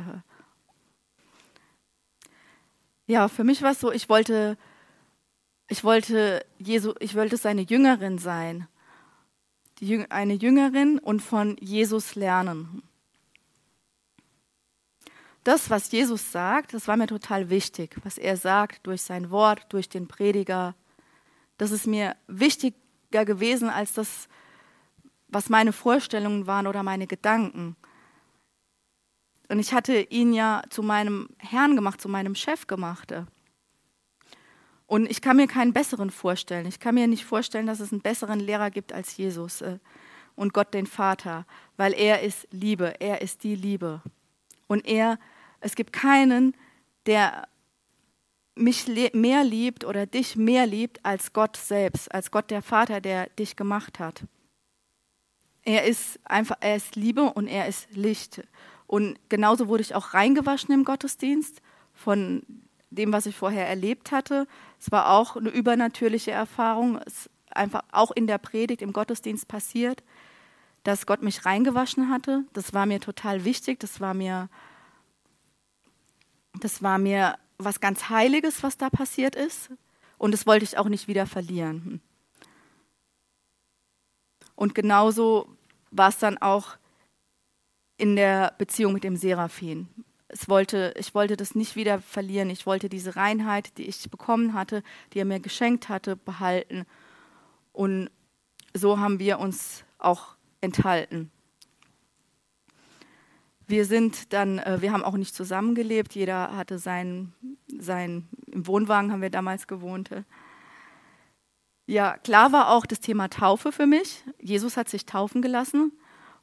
[3.06, 4.56] Ja, für mich war es so, ich wollte,
[5.68, 8.68] ich wollte Jesu, ich wollte seine Jüngerin sein.
[10.10, 12.82] eine Jüngerin und von Jesus lernen
[15.44, 19.66] das, was Jesus sagt, das war mir total wichtig, was er sagt durch sein Wort,
[19.70, 20.74] durch den Prediger.
[21.56, 24.28] Das ist mir wichtiger gewesen als das,
[25.28, 27.76] was meine Vorstellungen waren oder meine Gedanken.
[29.48, 33.12] Und ich hatte ihn ja zu meinem Herrn gemacht, zu meinem Chef gemacht.
[34.86, 36.66] Und ich kann mir keinen besseren vorstellen.
[36.66, 39.78] Ich kann mir nicht vorstellen, dass es einen besseren Lehrer gibt als Jesus äh,
[40.34, 44.02] und Gott den Vater, weil er ist Liebe, er ist die Liebe.
[44.70, 45.18] Und er,
[45.58, 46.54] es gibt keinen,
[47.06, 47.48] der
[48.54, 53.28] mich mehr liebt oder dich mehr liebt als Gott selbst, als Gott der Vater, der
[53.30, 54.22] dich gemacht hat.
[55.64, 58.46] Er ist einfach, er ist Liebe und er ist Licht.
[58.86, 62.44] Und genauso wurde ich auch reingewaschen im Gottesdienst von
[62.90, 64.46] dem, was ich vorher erlebt hatte.
[64.78, 67.00] Es war auch eine übernatürliche Erfahrung.
[67.06, 70.04] Es ist einfach auch in der Predigt im Gottesdienst passiert
[70.82, 72.44] dass Gott mich reingewaschen hatte.
[72.52, 73.80] Das war mir total wichtig.
[73.80, 74.48] Das war mir,
[76.60, 79.70] das war mir was ganz Heiliges, was da passiert ist.
[80.18, 82.02] und das wollte ich auch nicht wieder verlieren.
[84.54, 85.48] Und genauso
[85.90, 86.76] war es dann auch
[87.96, 89.88] in der Beziehung mit dem Seraphin.
[90.28, 92.50] Es wollte, ich wollte das nicht wieder verlieren.
[92.50, 96.84] Ich wollte diese Reinheit, die ich bekommen hatte, die er mir geschenkt hatte, behalten.
[97.72, 98.10] Und
[98.74, 101.30] so haben wir uns auch enthalten.
[103.66, 106.14] Wir sind dann, äh, wir haben auch nicht zusammengelebt.
[106.14, 107.32] Jeder hatte sein,
[107.68, 110.10] sein, im Wohnwagen haben wir damals gewohnt.
[111.86, 114.24] Ja, klar war auch das Thema Taufe für mich.
[114.40, 115.92] Jesus hat sich taufen gelassen.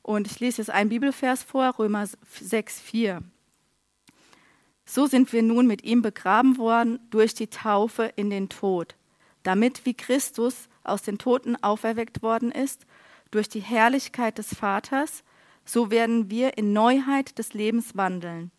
[0.02, 3.22] Und ich lese jetzt einen Bibelvers vor, Römer 6, 4.
[4.86, 8.96] So sind wir nun mit ihm begraben worden durch die Taufe in den Tod,
[9.44, 12.86] damit wie Christus aus den Toten auferweckt worden ist,
[13.32, 15.24] durch die Herrlichkeit des Vaters,
[15.66, 18.52] so werden wir in Neuheit des Lebens wandeln.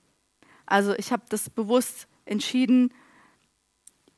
[0.66, 2.92] Also ich habe das bewusst entschieden,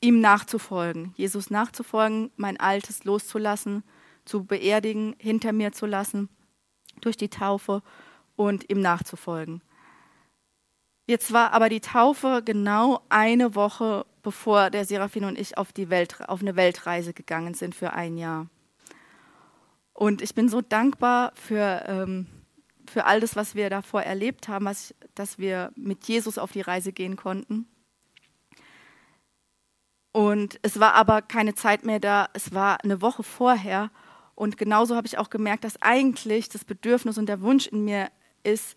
[0.01, 3.83] ihm nachzufolgen, Jesus nachzufolgen, mein Altes loszulassen,
[4.25, 6.29] zu beerdigen, hinter mir zu lassen
[6.99, 7.81] durch die Taufe
[8.35, 9.61] und ihm nachzufolgen.
[11.07, 15.89] Jetzt war aber die Taufe genau eine Woche, bevor der Seraphin und ich auf, die
[15.89, 18.47] Welt, auf eine Weltreise gegangen sind für ein Jahr.
[20.01, 22.25] Und ich bin so dankbar für, ähm,
[22.87, 26.61] für all das, was wir davor erlebt haben, was, dass wir mit Jesus auf die
[26.61, 27.67] Reise gehen konnten.
[30.11, 33.91] Und es war aber keine Zeit mehr da, es war eine Woche vorher.
[34.33, 38.09] Und genauso habe ich auch gemerkt, dass eigentlich das Bedürfnis und der Wunsch in mir
[38.41, 38.75] ist,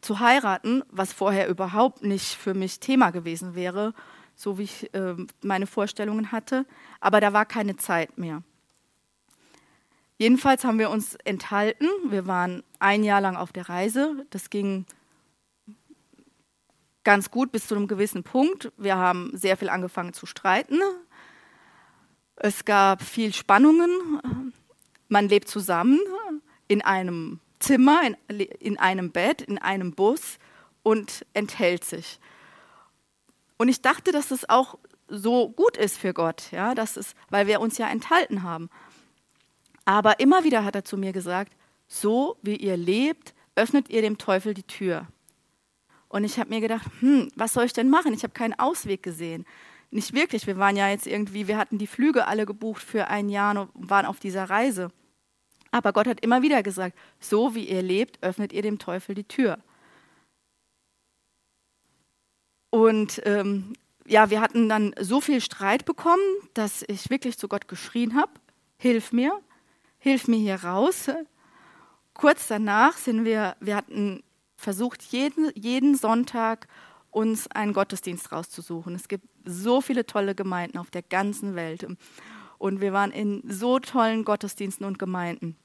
[0.00, 3.94] zu heiraten, was vorher überhaupt nicht für mich Thema gewesen wäre,
[4.34, 6.66] so wie ich äh, meine Vorstellungen hatte.
[6.98, 8.42] Aber da war keine Zeit mehr.
[10.22, 11.88] Jedenfalls haben wir uns enthalten.
[12.04, 14.24] Wir waren ein Jahr lang auf der Reise.
[14.30, 14.86] Das ging
[17.02, 18.70] ganz gut bis zu einem gewissen Punkt.
[18.76, 20.78] Wir haben sehr viel angefangen zu streiten.
[22.36, 24.52] Es gab viel Spannungen.
[25.08, 25.98] Man lebt zusammen
[26.68, 30.38] in einem Zimmer, in, in einem Bett, in einem Bus
[30.84, 32.20] und enthält sich.
[33.56, 37.48] Und ich dachte, dass es auch so gut ist für Gott, ja, dass es, weil
[37.48, 38.70] wir uns ja enthalten haben.
[39.84, 41.52] Aber immer wieder hat er zu mir gesagt,
[41.86, 45.08] so wie ihr lebt, öffnet ihr dem Teufel die Tür.
[46.08, 48.12] Und ich habe mir gedacht, hm, was soll ich denn machen?
[48.12, 49.46] Ich habe keinen Ausweg gesehen.
[49.90, 50.46] Nicht wirklich.
[50.46, 53.70] Wir waren ja jetzt irgendwie, wir hatten die Flüge alle gebucht für ein Jahr und
[53.74, 54.90] waren auf dieser Reise.
[55.70, 59.24] Aber Gott hat immer wieder gesagt, so wie ihr lebt, öffnet ihr dem Teufel die
[59.24, 59.58] Tür.
[62.70, 63.74] Und ähm,
[64.06, 66.22] ja, wir hatten dann so viel Streit bekommen,
[66.54, 68.32] dass ich wirklich zu Gott geschrien habe,
[68.76, 69.40] hilf mir,
[70.02, 71.08] hilf mir hier raus.
[72.12, 74.24] Kurz danach sind wir, wir hatten
[74.56, 76.66] versucht, jeden, jeden Sonntag
[77.12, 78.96] uns einen Gottesdienst rauszusuchen.
[78.96, 81.86] Es gibt so viele tolle Gemeinden auf der ganzen Welt.
[82.58, 85.56] Und wir waren in so tollen Gottesdiensten und Gemeinden.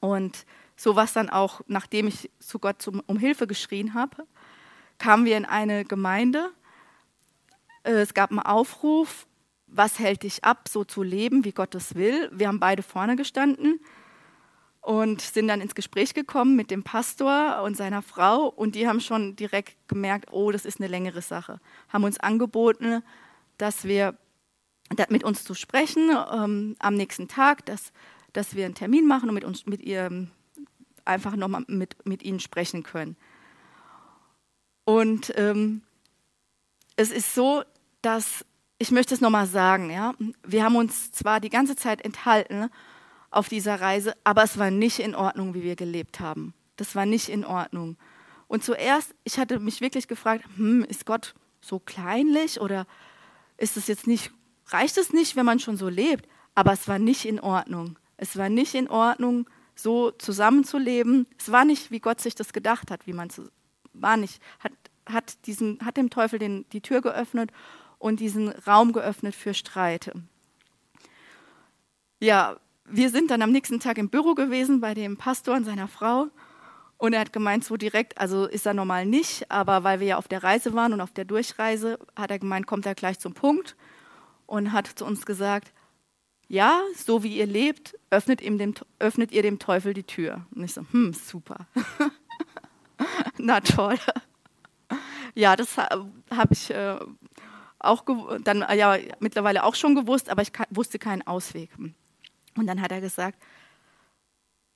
[0.00, 0.44] Und
[0.76, 4.26] so was dann auch, nachdem ich zu Gott um Hilfe geschrien habe,
[4.98, 6.50] kamen wir in eine Gemeinde.
[7.84, 9.26] Äh, es gab einen Aufruf,
[9.74, 12.30] was hält dich ab, so zu leben, wie Gott es will.
[12.32, 13.80] Wir haben beide vorne gestanden
[14.80, 19.00] und sind dann ins Gespräch gekommen mit dem Pastor und seiner Frau und die haben
[19.00, 21.60] schon direkt gemerkt, oh, das ist eine längere Sache.
[21.88, 23.02] Haben uns angeboten,
[23.58, 24.16] dass wir
[25.08, 27.92] mit uns zu sprechen ähm, am nächsten Tag, dass,
[28.32, 30.28] dass wir einen Termin machen und mit uns mit ihr
[31.04, 33.16] einfach nochmal mit, mit ihnen sprechen können.
[34.84, 35.82] Und ähm,
[36.96, 37.62] es ist so,
[38.02, 38.44] dass
[38.82, 42.68] ich möchte es nochmal sagen, ja, wir haben uns zwar die ganze Zeit enthalten,
[43.30, 46.52] auf dieser Reise, aber es war nicht in Ordnung, wie wir gelebt haben.
[46.76, 47.96] Das war nicht in Ordnung.
[48.48, 52.86] Und zuerst, ich hatte mich wirklich gefragt, hm, ist Gott so kleinlich oder
[53.56, 54.32] ist es jetzt nicht,
[54.66, 56.28] reicht es nicht, wenn man schon so lebt?
[56.56, 57.98] Aber es war nicht in Ordnung.
[58.16, 61.28] Es war nicht in Ordnung, so zusammenzuleben.
[61.38, 63.48] Es war nicht, wie Gott sich das gedacht hat, wie man zu,
[63.92, 64.72] war nicht, hat,
[65.06, 67.52] hat, diesen, hat dem Teufel den, die Tür geöffnet
[68.02, 70.12] und diesen Raum geöffnet für Streit.
[72.18, 75.86] Ja, wir sind dann am nächsten Tag im Büro gewesen bei dem Pastor und seiner
[75.86, 76.26] Frau.
[76.98, 80.16] Und er hat gemeint, so direkt, also ist er normal nicht, aber weil wir ja
[80.18, 83.34] auf der Reise waren und auf der Durchreise, hat er gemeint, kommt er gleich zum
[83.34, 83.76] Punkt
[84.46, 85.72] und hat zu uns gesagt,
[86.48, 90.44] ja, so wie ihr lebt, öffnet, ihm dem, öffnet ihr dem Teufel die Tür.
[90.54, 91.66] Und ich so, hm, super.
[93.38, 93.96] Na toll.
[95.34, 96.08] Ja, das habe
[96.50, 96.98] ich äh,
[97.82, 98.04] auch
[98.44, 101.70] dann ja mittlerweile auch schon gewusst, aber ich wusste keinen Ausweg.
[102.56, 103.38] Und dann hat er gesagt,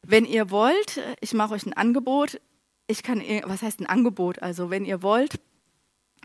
[0.02, 2.40] wenn ihr wollt, ich mache euch ein Angebot.
[2.86, 4.40] Ich kann, was heißt ein Angebot?
[4.40, 5.40] Also wenn ihr wollt,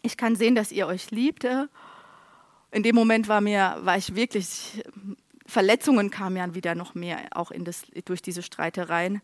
[0.03, 1.47] ich kann sehen, dass ihr euch liebt
[2.71, 4.83] In dem Moment war mir, war ich wirklich,
[5.45, 9.21] Verletzungen kamen ja wieder noch mehr, auch in das, durch diese Streitereien,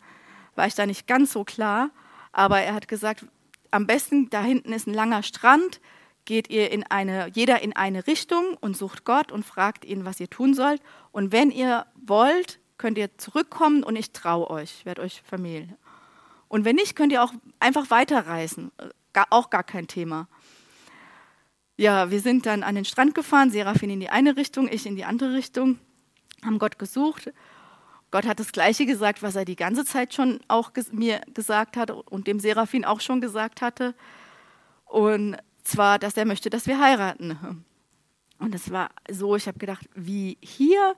[0.54, 1.90] war ich da nicht ganz so klar.
[2.32, 3.24] Aber er hat gesagt,
[3.70, 5.80] am besten, da hinten ist ein langer Strand,
[6.28, 10.20] geht ihr in eine, jeder in eine Richtung und sucht Gott und fragt ihn, was
[10.20, 10.82] ihr tun sollt.
[11.10, 15.74] Und wenn ihr wollt, könnt ihr zurückkommen und ich traue euch, werde euch vermählen.
[16.46, 18.70] Und wenn nicht, könnt ihr auch einfach weiterreisen.
[19.14, 20.28] Gar, auch gar kein Thema.
[21.78, 24.96] Ja, wir sind dann an den Strand gefahren, Seraphin in die eine Richtung, ich in
[24.96, 25.78] die andere Richtung,
[26.44, 27.32] haben Gott gesucht.
[28.10, 31.78] Gott hat das Gleiche gesagt, was er die ganze Zeit schon auch ges mir gesagt
[31.78, 33.94] hat und dem Seraphin auch schon gesagt hatte.
[34.84, 37.64] Und zwar, dass er möchte, dass wir heiraten.
[38.38, 40.94] Und es war so, ich habe gedacht, wie hier,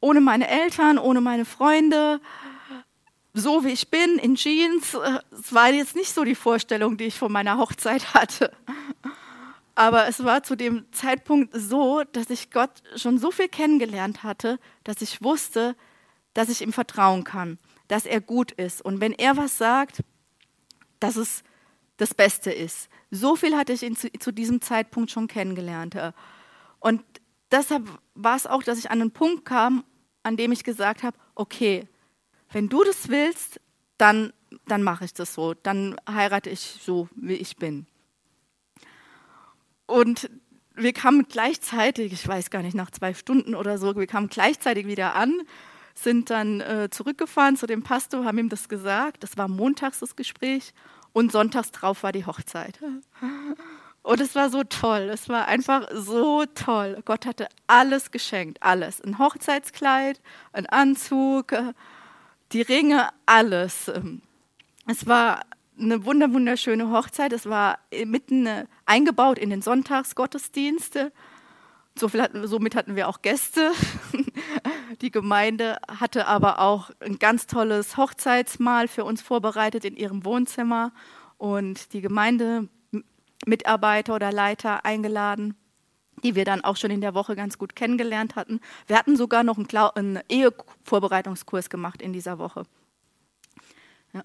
[0.00, 2.20] ohne meine Eltern, ohne meine Freunde,
[3.34, 4.96] so wie ich bin, in Jeans.
[5.30, 8.52] Es war jetzt nicht so die Vorstellung, die ich von meiner Hochzeit hatte.
[9.74, 14.58] Aber es war zu dem Zeitpunkt so, dass ich Gott schon so viel kennengelernt hatte,
[14.82, 15.76] dass ich wusste,
[16.34, 18.82] dass ich ihm vertrauen kann, dass er gut ist.
[18.82, 20.02] Und wenn er was sagt,
[20.98, 21.44] dass es
[21.98, 22.88] das Beste ist.
[23.10, 25.96] So viel hatte ich ihn zu, zu diesem Zeitpunkt schon kennengelernt.
[26.80, 27.02] Und
[27.50, 29.84] deshalb war es auch, dass ich an einen Punkt kam,
[30.22, 31.86] an dem ich gesagt habe, okay,
[32.50, 33.60] wenn du das willst,
[33.98, 34.32] dann,
[34.66, 37.86] dann mache ich das so, dann heirate ich so, wie ich bin.
[39.86, 40.30] Und
[40.74, 44.86] wir kamen gleichzeitig, ich weiß gar nicht, nach zwei Stunden oder so, wir kamen gleichzeitig
[44.86, 45.40] wieder an,
[45.94, 49.24] sind dann äh, zurückgefahren zu dem Pastor, haben ihm das gesagt.
[49.24, 50.72] Das war montags das Gespräch
[51.12, 52.78] und sonntags drauf war die Hochzeit.
[54.02, 57.02] Und es war so toll, es war einfach so toll.
[57.04, 59.02] Gott hatte alles geschenkt, alles.
[59.02, 60.20] Ein Hochzeitskleid,
[60.52, 61.74] ein Anzug, äh,
[62.52, 63.90] die Ringe, alles.
[64.86, 65.42] Es war
[65.78, 67.32] eine wunderschöne Hochzeit.
[67.32, 71.12] Es war mitten äh, eingebaut in den Sonntagsgottesdienste.
[71.94, 73.72] So hatten, somit hatten wir auch Gäste.
[75.00, 80.92] Die Gemeinde hatte aber auch ein ganz tolles Hochzeitsmahl für uns vorbereitet in ihrem Wohnzimmer
[81.36, 85.54] und die Gemeindemitarbeiter oder Leiter eingeladen,
[86.22, 88.60] die wir dann auch schon in der Woche ganz gut kennengelernt hatten.
[88.86, 92.64] Wir hatten sogar noch einen, einen Ehevorbereitungskurs gemacht in dieser Woche.
[94.12, 94.22] Ja.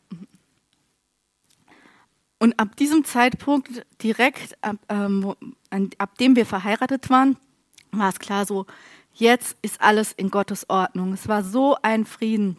[2.40, 5.36] Und ab diesem Zeitpunkt, direkt ab, ähm,
[5.98, 7.38] ab dem wir verheiratet waren,
[7.92, 8.66] war es klar so,
[9.14, 11.14] jetzt ist alles in Gottes Ordnung.
[11.14, 12.58] Es war so ein Frieden.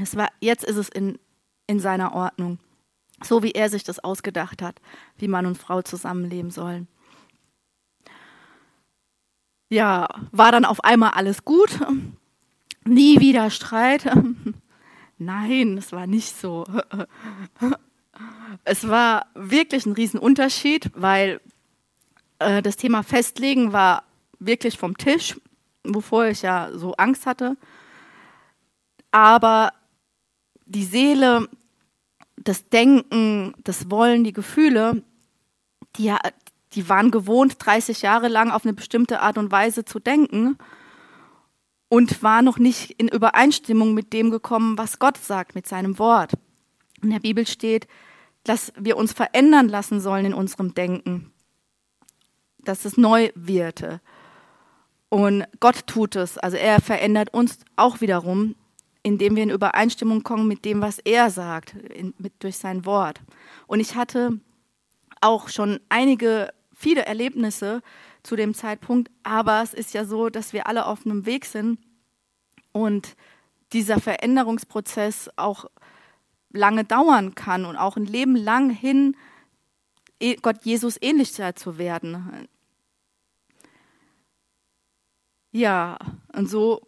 [0.00, 1.18] Es war, jetzt ist es in,
[1.66, 2.58] in seiner Ordnung.
[3.22, 4.80] So wie er sich das ausgedacht hat,
[5.16, 6.86] wie Mann und Frau zusammenleben sollen.
[9.68, 11.78] Ja, war dann auf einmal alles gut.
[12.84, 14.08] Nie wieder Streit.
[15.18, 16.64] Nein, es war nicht so.
[18.64, 21.40] Es war wirklich ein Riesenunterschied, weil
[22.38, 24.04] äh, das Thema Festlegen war
[24.38, 25.36] wirklich vom Tisch,
[25.94, 27.56] wovor ich ja so Angst hatte.
[29.10, 29.72] Aber
[30.66, 31.48] die Seele,
[32.36, 35.02] das Denken, das Wollen, die Gefühle,
[35.96, 36.14] die,
[36.72, 40.58] die waren gewohnt, 30 Jahre lang auf eine bestimmte Art und Weise zu denken
[41.88, 46.32] und war noch nicht in Übereinstimmung mit dem gekommen, was Gott sagt, mit seinem Wort.
[47.02, 47.86] In der Bibel steht,
[48.44, 51.32] dass wir uns verändern lassen sollen in unserem Denken,
[52.58, 54.00] dass es neu wird.
[55.08, 56.38] Und Gott tut es.
[56.38, 58.54] Also er verändert uns auch wiederum,
[59.02, 63.20] indem wir in Übereinstimmung kommen mit dem, was er sagt, in, mit, durch sein Wort.
[63.66, 64.40] Und ich hatte
[65.20, 67.82] auch schon einige, viele Erlebnisse
[68.22, 71.78] zu dem Zeitpunkt, aber es ist ja so, dass wir alle auf einem Weg sind
[72.72, 73.16] und
[73.72, 75.66] dieser Veränderungsprozess auch
[76.50, 79.16] lange dauern kann und auch ein Leben lang hin
[80.42, 82.48] Gott Jesus ähnlicher zu werden.
[85.56, 85.96] Ja,
[86.34, 86.82] und so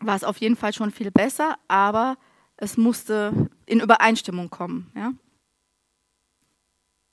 [0.00, 2.18] war es auf jeden Fall schon viel besser, aber
[2.56, 4.90] es musste in Übereinstimmung kommen.
[4.96, 5.12] Ja?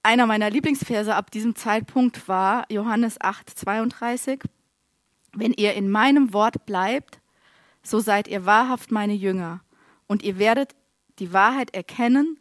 [0.01, 4.41] Einer meiner Lieblingsverse ab diesem Zeitpunkt war Johannes 8, 32.
[5.34, 7.20] Wenn ihr in meinem Wort bleibt,
[7.84, 9.61] so seid ihr wahrhaft meine Jünger,
[10.07, 10.76] und ihr werdet
[11.20, 12.39] die Wahrheit erkennen,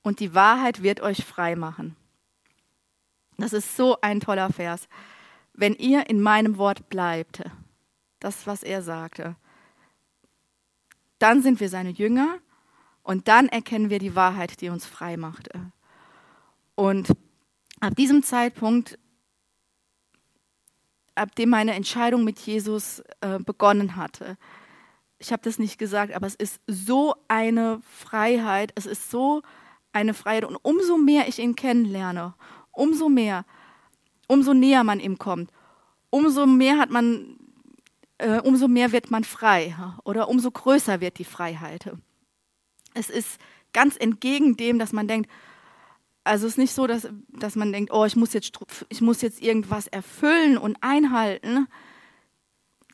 [0.00, 1.94] und die Wahrheit wird euch frei machen.
[3.36, 4.88] Das ist so ein toller Vers
[5.58, 7.42] wenn ihr in meinem Wort bleibt,
[8.20, 9.34] das, was er sagte,
[11.18, 12.38] dann sind wir seine Jünger
[13.02, 15.48] und dann erkennen wir die Wahrheit, die uns frei macht.
[16.76, 17.08] Und
[17.80, 18.98] ab diesem Zeitpunkt,
[21.16, 24.36] ab dem meine Entscheidung mit Jesus äh, begonnen hatte,
[25.18, 29.42] ich habe das nicht gesagt, aber es ist so eine Freiheit, es ist so
[29.92, 32.34] eine Freiheit und umso mehr ich ihn kennenlerne,
[32.70, 33.44] umso mehr
[34.28, 35.50] umso näher man ihm kommt,
[36.10, 37.36] umso mehr hat man,
[38.18, 39.74] äh, umso mehr wird man frei
[40.04, 41.90] oder umso größer wird die Freiheit.
[42.94, 43.38] Es ist
[43.72, 45.28] ganz entgegen dem, dass man denkt,
[46.24, 48.52] also es ist nicht so, dass, dass man denkt, oh, ich muss, jetzt,
[48.88, 51.68] ich muss jetzt irgendwas erfüllen und einhalten.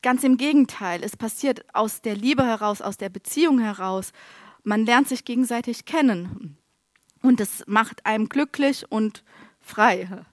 [0.01, 4.13] Ganz im Gegenteil, es passiert aus der Liebe heraus, aus der Beziehung heraus.
[4.63, 6.57] Man lernt sich gegenseitig kennen.
[7.21, 9.23] Und es macht einem glücklich und
[9.59, 10.25] frei.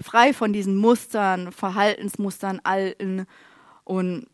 [0.00, 3.26] Frei von diesen Mustern, Verhaltensmustern, alten
[3.84, 4.26] und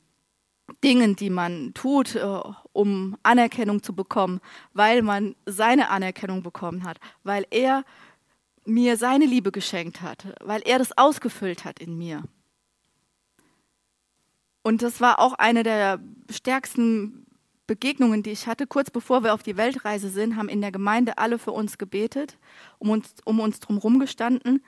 [0.83, 2.41] Dingen, die man tut, äh,
[2.73, 4.41] um Anerkennung zu bekommen,
[4.73, 7.85] weil man seine Anerkennung bekommen hat, weil er
[8.65, 12.23] mir seine Liebe geschenkt hat, weil er das ausgefüllt hat in mir.
[14.63, 16.01] Und das war auch eine der
[16.31, 17.27] stärksten
[17.67, 18.67] Begegnungen, die ich hatte.
[18.67, 22.39] Kurz bevor wir auf die Weltreise sind, haben in der Gemeinde alle für uns gebetet,
[22.79, 24.63] um uns, um uns drumherum gestanden.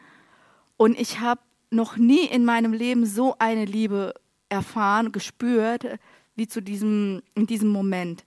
[0.76, 4.14] Und ich habe noch nie in meinem Leben so eine Liebe
[4.48, 5.98] erfahren, gespürt,
[6.34, 8.24] wie zu diesem, in diesem Moment.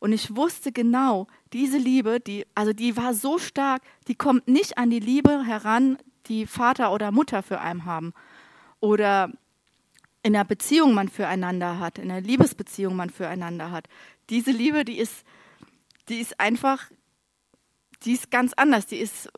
[0.00, 4.76] Und ich wusste genau, diese Liebe, die, also die war so stark, die kommt nicht
[4.76, 8.12] an die Liebe heran, die Vater oder Mutter für einen haben.
[8.80, 9.32] Oder
[10.22, 13.88] in der Beziehung man füreinander hat, in der Liebesbeziehung man füreinander hat.
[14.30, 15.24] Diese Liebe, die ist,
[16.08, 16.90] die ist einfach,
[18.02, 19.30] die ist ganz anders, die ist,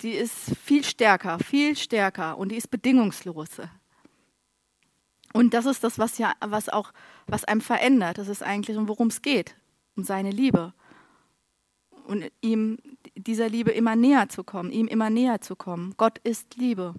[0.00, 3.60] die ist viel stärker, viel stärker und die ist bedingungslos.
[5.32, 6.92] Und das ist das, was ja, was auch,
[7.26, 8.18] was einem verändert.
[8.18, 9.56] Das ist eigentlich, um worum es geht,
[9.96, 10.72] um seine Liebe.
[12.06, 12.78] Und ihm,
[13.14, 15.94] dieser Liebe immer näher zu kommen, ihm immer näher zu kommen.
[15.96, 16.94] Gott ist Liebe.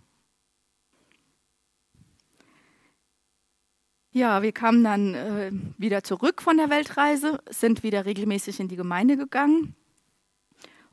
[4.11, 8.75] Ja, wir kamen dann äh, wieder zurück von der Weltreise, sind wieder regelmäßig in die
[8.75, 9.75] Gemeinde gegangen.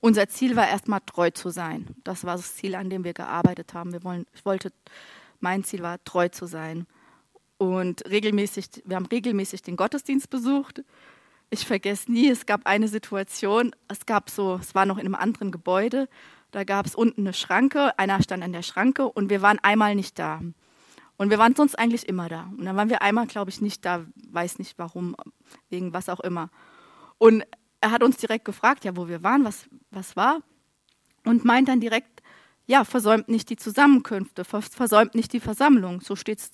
[0.00, 1.86] Unser Ziel war erstmal treu zu sein.
[2.04, 3.92] Das war das Ziel, an dem wir gearbeitet haben.
[3.92, 4.72] Wir wollen, ich wollte,
[5.40, 6.86] mein Ziel war, treu zu sein
[7.58, 10.82] und regelmäßig, wir haben regelmäßig den Gottesdienst besucht.
[11.50, 15.14] Ich vergesse nie, es gab eine Situation, es gab so, es war noch in einem
[15.14, 16.08] anderen Gebäude,
[16.50, 19.94] da gab es unten eine Schranke, einer stand an der Schranke und wir waren einmal
[19.94, 20.40] nicht da.
[21.18, 22.50] Und wir waren sonst eigentlich immer da.
[22.58, 25.16] Und dann waren wir einmal, glaube ich, nicht da, weiß nicht warum,
[25.70, 26.50] wegen was auch immer.
[27.16, 27.44] Und
[27.80, 30.40] er hat uns direkt gefragt, ja, wo wir waren, was, was war.
[31.24, 32.22] Und meint dann direkt,
[32.66, 36.00] ja, versäumt nicht die Zusammenkünfte, versäumt nicht die Versammlung.
[36.00, 36.52] So steht es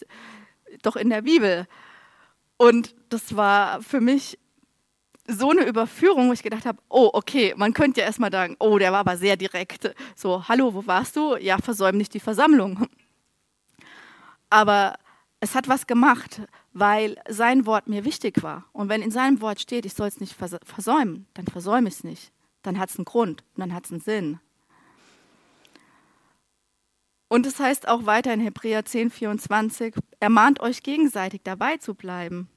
[0.82, 1.66] doch in der Bibel.
[2.56, 4.38] Und das war für mich
[5.26, 8.78] so eine Überführung, wo ich gedacht habe, oh, okay, man könnte ja erstmal sagen, oh,
[8.78, 9.94] der war aber sehr direkt.
[10.16, 11.36] So, hallo, wo warst du?
[11.36, 12.86] Ja, versäum nicht die Versammlung.
[14.50, 14.94] Aber
[15.40, 16.42] es hat was gemacht,
[16.72, 18.64] weil sein Wort mir wichtig war.
[18.72, 22.04] Und wenn in seinem Wort steht, ich soll es nicht versäumen, dann versäume ich es
[22.04, 22.32] nicht.
[22.62, 24.40] Dann hat es einen Grund und dann hat es einen Sinn.
[27.28, 32.48] Und es heißt auch weiter in Hebräer 10, 24, ermahnt euch gegenseitig dabei zu bleiben.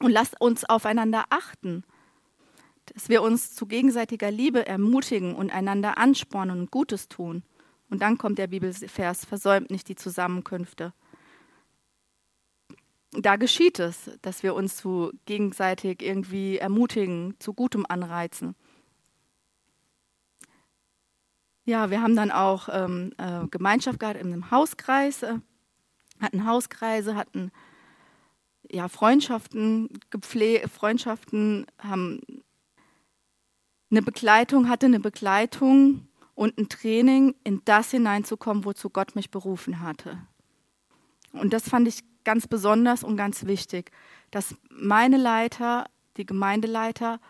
[0.00, 1.84] Und lasst uns aufeinander achten,
[2.92, 7.42] dass wir uns zu gegenseitiger Liebe ermutigen und einander anspornen und Gutes tun.
[7.88, 10.92] Und dann kommt der Bibelvers, versäumt nicht die Zusammenkünfte.
[13.16, 18.54] Da geschieht es, dass wir uns zu gegenseitig irgendwie ermutigen, zu Gutem anreizen.
[21.64, 25.38] Ja, wir haben dann auch ähm, äh, Gemeinschaft gehabt in einem Hauskreis, äh,
[26.20, 27.52] hatten Hauskreise, hatten
[28.70, 32.20] ja, Freundschaften gepflegt, Freundschaften, haben
[33.90, 39.80] eine Begleitung, hatte eine Begleitung und ein Training, in das hineinzukommen, wozu Gott mich berufen
[39.80, 40.18] hatte.
[41.32, 43.90] Und das fand ich ganz besonders und ganz wichtig,
[44.30, 47.20] dass meine Leiter, die Gemeindeleiter,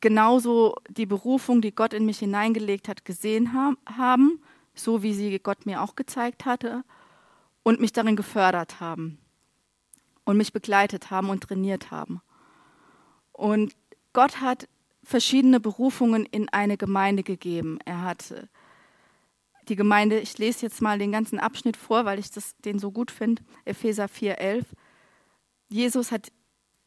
[0.00, 4.42] genauso die Berufung, die Gott in mich hineingelegt hat, gesehen haben,
[4.74, 6.84] so wie sie Gott mir auch gezeigt hatte,
[7.62, 9.18] und mich darin gefördert haben
[10.24, 12.20] und mich begleitet haben und trainiert haben.
[13.32, 13.74] Und
[14.12, 14.68] Gott hat
[15.02, 17.78] verschiedene Berufungen in eine Gemeinde gegeben.
[17.84, 18.34] Er hat
[19.68, 22.90] die Gemeinde, ich lese jetzt mal den ganzen Abschnitt vor, weil ich das, den so
[22.90, 24.64] gut finde, Epheser 4,11.
[25.68, 26.30] Jesus hat,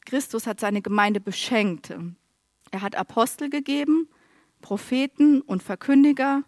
[0.06, 1.94] Christus hat seine Gemeinde beschenkt.
[2.72, 4.10] Er hat Apostel gegeben,
[4.62, 6.44] Propheten und Verkündiger,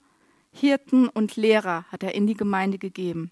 [0.52, 3.32] Hirten und Lehrer hat er in die Gemeinde gegeben.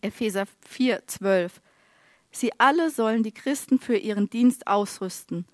[0.00, 1.60] Epheser 4, 12.
[2.30, 5.46] Sie alle sollen die Christen für ihren Dienst ausrüsten,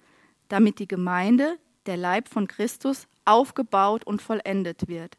[0.48, 5.16] damit die Gemeinde, der Leib von Christus, aufgebaut und vollendet wird.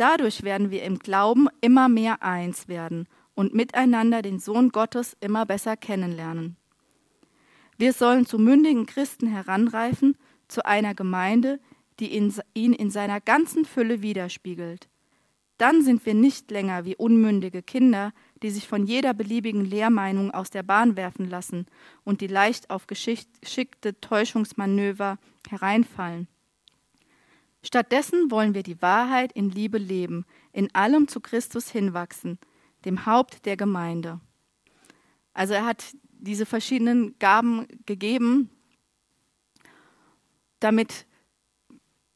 [0.00, 5.44] Dadurch werden wir im Glauben immer mehr eins werden und miteinander den Sohn Gottes immer
[5.44, 6.56] besser kennenlernen.
[7.76, 10.16] Wir sollen zu mündigen Christen heranreifen,
[10.48, 11.60] zu einer Gemeinde,
[11.98, 14.88] die ihn in seiner ganzen Fülle widerspiegelt.
[15.58, 20.48] dann sind wir nicht länger wie unmündige Kinder, die sich von jeder beliebigen Lehrmeinung aus
[20.48, 21.66] der Bahn werfen lassen
[22.04, 25.18] und die leicht auf geschickte Täuschungsmanöver
[25.50, 26.26] hereinfallen.
[27.62, 32.38] Stattdessen wollen wir die Wahrheit in Liebe leben, in allem zu Christus hinwachsen,
[32.84, 34.20] dem Haupt der Gemeinde.
[35.34, 38.50] Also er hat diese verschiedenen Gaben gegeben,
[40.58, 41.06] damit,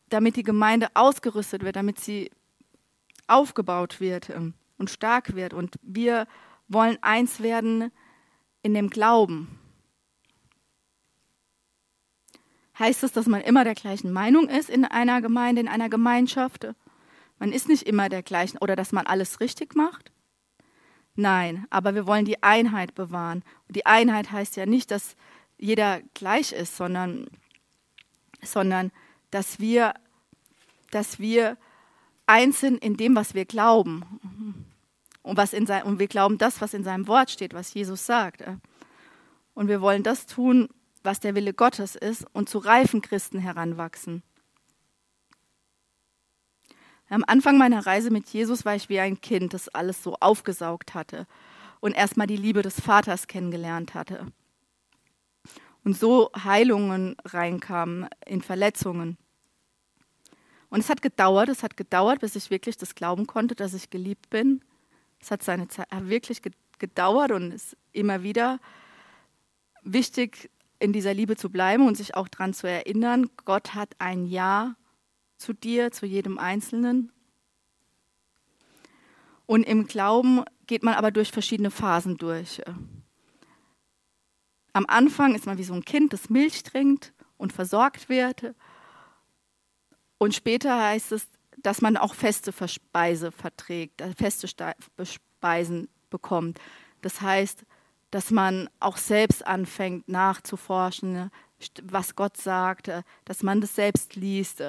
[0.09, 2.31] damit die Gemeinde ausgerüstet wird, damit sie
[3.27, 5.55] aufgebaut wird ähm, und stark wird.
[5.55, 6.27] Und wir
[6.69, 7.91] wollen eins werden
[8.63, 9.59] in dem Glauben.
[12.79, 16.67] Heißt es, dass man immer der gleichen Meinung ist in einer Gemeinde, in einer Gemeinschaft?
[17.39, 20.11] Man ist nicht immer der gleichen oder dass man alles richtig macht?
[21.17, 23.45] Nein, aber wir wollen die Einheit bewahren.
[23.69, 25.17] Die Einheit heißt ja nicht, dass
[25.57, 27.29] jeder gleich ist, sondern,
[28.43, 28.91] sondern
[29.31, 29.95] dass wir,
[30.91, 31.57] dass wir
[32.27, 34.67] eins sind in dem, was wir glauben.
[35.23, 38.05] Und, was in sein, und wir glauben das, was in seinem Wort steht, was Jesus
[38.05, 38.45] sagt.
[39.55, 40.69] Und wir wollen das tun,
[41.05, 44.23] was der Wille Gottes ist und zu reifen Christen heranwachsen.
[47.09, 50.95] Am Anfang meiner Reise mit Jesus war ich wie ein Kind, das alles so aufgesaugt
[50.95, 51.27] hatte
[51.81, 54.27] und erstmal die Liebe des Vaters kennengelernt hatte.
[55.85, 59.19] Und so Heilungen reinkamen in Verletzungen.
[60.71, 63.91] Und es hat gedauert, es hat gedauert, bis ich wirklich das glauben konnte, dass ich
[63.91, 64.65] geliebt bin.
[65.21, 66.41] Es hat seine Zeit wirklich
[66.79, 68.59] gedauert und ist immer wieder
[69.83, 74.27] wichtig, in dieser Liebe zu bleiben und sich auch daran zu erinnern, Gott hat ein
[74.27, 74.77] Ja
[75.37, 77.13] zu dir, zu jedem Einzelnen.
[79.47, 82.63] Und im Glauben geht man aber durch verschiedene Phasen durch.
[84.73, 88.55] Am Anfang ist man wie so ein Kind, das Milch trinkt und versorgt wird.
[90.19, 96.61] Und später heißt es, dass man auch feste Speise verträgt, äh, feste Speisen bekommt.
[97.03, 97.65] Das heißt,
[98.15, 101.33] dass man auch selbst anfängt nachzuforschen,
[101.83, 102.89] was Gott sagt,
[103.25, 104.63] dass man das selbst liest.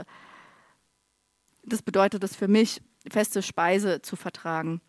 [1.64, 4.82] Das bedeutet es für mich, feste Speise zu vertragen.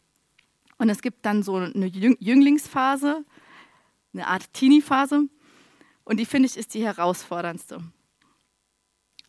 [0.79, 3.27] Und es gibt dann so eine Jünglingsphase,
[4.15, 5.29] eine Art Teenie-Phase.
[6.05, 7.83] Und die finde ich ist die herausforderndste.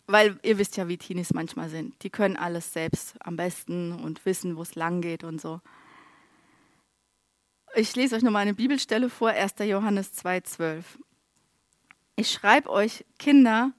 [0.05, 2.01] Weil ihr wisst ja, wie Teenies manchmal sind.
[2.01, 5.59] Die können alles selbst am besten und wissen, wo es lang geht und so.
[7.79, 9.53] Ich lese euch nochmal eine Bibelstelle vor, 1.
[9.59, 10.83] Johannes 2,12.
[12.15, 13.71] Ich schreibe euch, Kinder,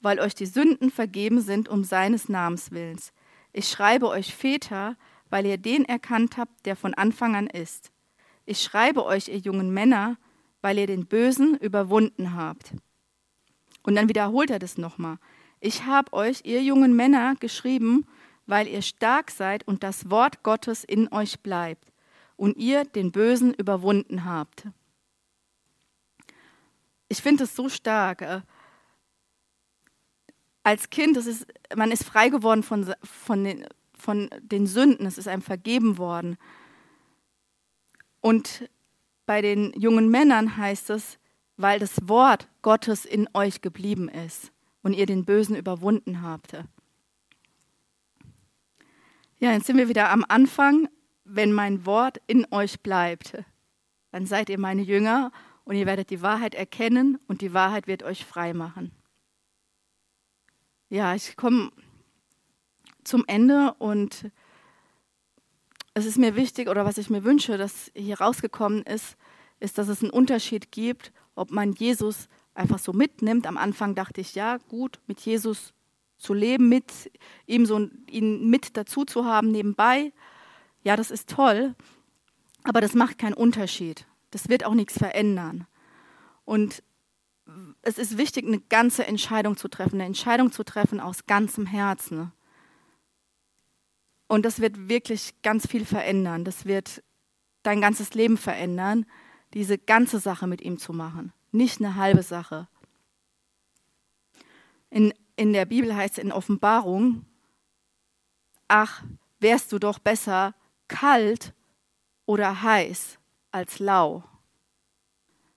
[0.00, 3.12] weil euch die Sünden vergeben sind um seines Namens willens.
[3.52, 4.96] Ich schreibe euch Väter,
[5.30, 7.92] weil ihr den erkannt habt, der von Anfang an ist.
[8.44, 10.16] Ich schreibe euch, ihr jungen Männer,
[10.60, 12.72] weil ihr den Bösen überwunden habt.
[13.84, 15.18] Und dann wiederholt er das nochmal.
[15.60, 18.04] Ich habe euch, ihr jungen Männer, geschrieben,
[18.46, 21.92] weil ihr stark seid und das Wort Gottes in euch bleibt
[22.36, 24.68] und ihr den Bösen überwunden habt.
[27.08, 28.22] Ich finde es so stark.
[28.22, 28.40] Äh,
[30.62, 33.66] als Kind, das ist, man ist frei geworden von, von, den,
[33.96, 36.36] von den Sünden, es ist einem vergeben worden.
[38.20, 38.68] Und
[39.26, 41.18] bei den jungen Männern heißt es,
[41.56, 46.52] weil das Wort Gottes in euch geblieben ist und ihr den Bösen überwunden habt.
[49.38, 50.88] Ja, jetzt sind wir wieder am Anfang
[51.26, 53.36] wenn mein Wort in euch bleibt,
[54.12, 55.32] dann seid ihr meine Jünger
[55.64, 58.92] und ihr werdet die Wahrheit erkennen und die Wahrheit wird euch frei machen.
[60.88, 61.72] Ja, ich komme
[63.02, 64.30] zum Ende und
[65.94, 69.16] es ist mir wichtig oder was ich mir wünsche, dass hier rausgekommen ist,
[69.58, 73.46] ist, dass es einen Unterschied gibt, ob man Jesus einfach so mitnimmt.
[73.46, 75.72] Am Anfang dachte ich, ja, gut, mit Jesus
[76.18, 77.10] zu leben, mit
[77.46, 80.12] ihm so ihn mit dazu zu haben nebenbei
[80.86, 81.74] ja, das ist toll,
[82.62, 84.06] aber das macht keinen Unterschied.
[84.30, 85.66] Das wird auch nichts verändern.
[86.44, 86.84] Und
[87.82, 92.30] es ist wichtig, eine ganze Entscheidung zu treffen, eine Entscheidung zu treffen aus ganzem Herzen.
[94.28, 96.44] Und das wird wirklich ganz viel verändern.
[96.44, 97.02] Das wird
[97.64, 99.06] dein ganzes Leben verändern,
[99.54, 102.68] diese ganze Sache mit ihm zu machen, nicht eine halbe Sache.
[104.90, 107.24] In, in der Bibel heißt es in Offenbarung,
[108.68, 109.02] ach,
[109.40, 110.54] wärst du doch besser
[110.88, 111.52] kalt
[112.26, 113.18] oder heiß
[113.52, 114.24] als lau.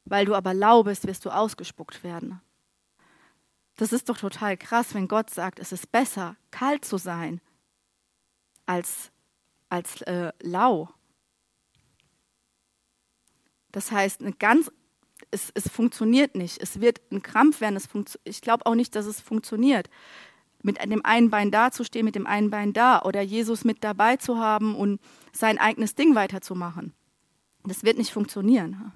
[0.06, 2.42] Weil du aber lau bist, wirst du ausgespuckt werden.
[3.76, 7.40] Das ist doch total krass, wenn Gott sagt, es ist besser, kalt zu sein,
[8.66, 9.12] als,
[9.70, 10.90] als äh, lau.
[13.72, 14.72] Das heißt, eine ganz,
[15.32, 16.62] es, es funktioniert nicht.
[16.62, 17.78] Es wird ein Krampf werden.
[17.78, 17.88] Es
[18.24, 19.90] ich glaube auch nicht, dass es funktioniert.
[20.62, 24.38] Mit dem einen Bein dazustehen, mit dem einen Bein da oder Jesus mit dabei zu
[24.38, 25.00] haben und
[25.32, 26.94] sein eigenes Ding weiterzumachen.
[27.64, 28.94] Das wird nicht funktionieren.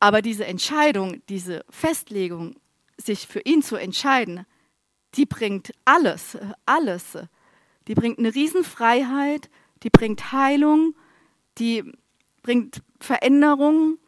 [0.00, 2.56] Aber diese Entscheidung, diese Festlegung,
[2.96, 4.46] sich für ihn zu entscheiden,
[5.14, 7.18] die bringt alles, alles.
[7.88, 9.50] Die bringt eine Riesenfreiheit,
[9.82, 10.94] die bringt Heilung,
[11.58, 11.92] die
[12.42, 13.98] bringt Veränderung.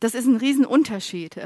[0.00, 1.38] Das ist ein Riesenunterschied.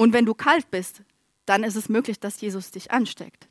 [0.00, 1.02] Und wenn du kalt bist,
[1.44, 3.50] dann ist es möglich, dass Jesus dich ansteckt.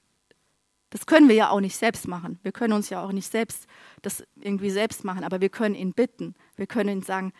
[0.89, 2.39] Das können wir ja auch nicht selbst machen.
[2.41, 3.67] Wir können uns ja auch nicht selbst
[4.01, 6.33] das irgendwie selbst machen, aber wir können ihn bitten.
[6.55, 7.33] Wir können ihn sagen,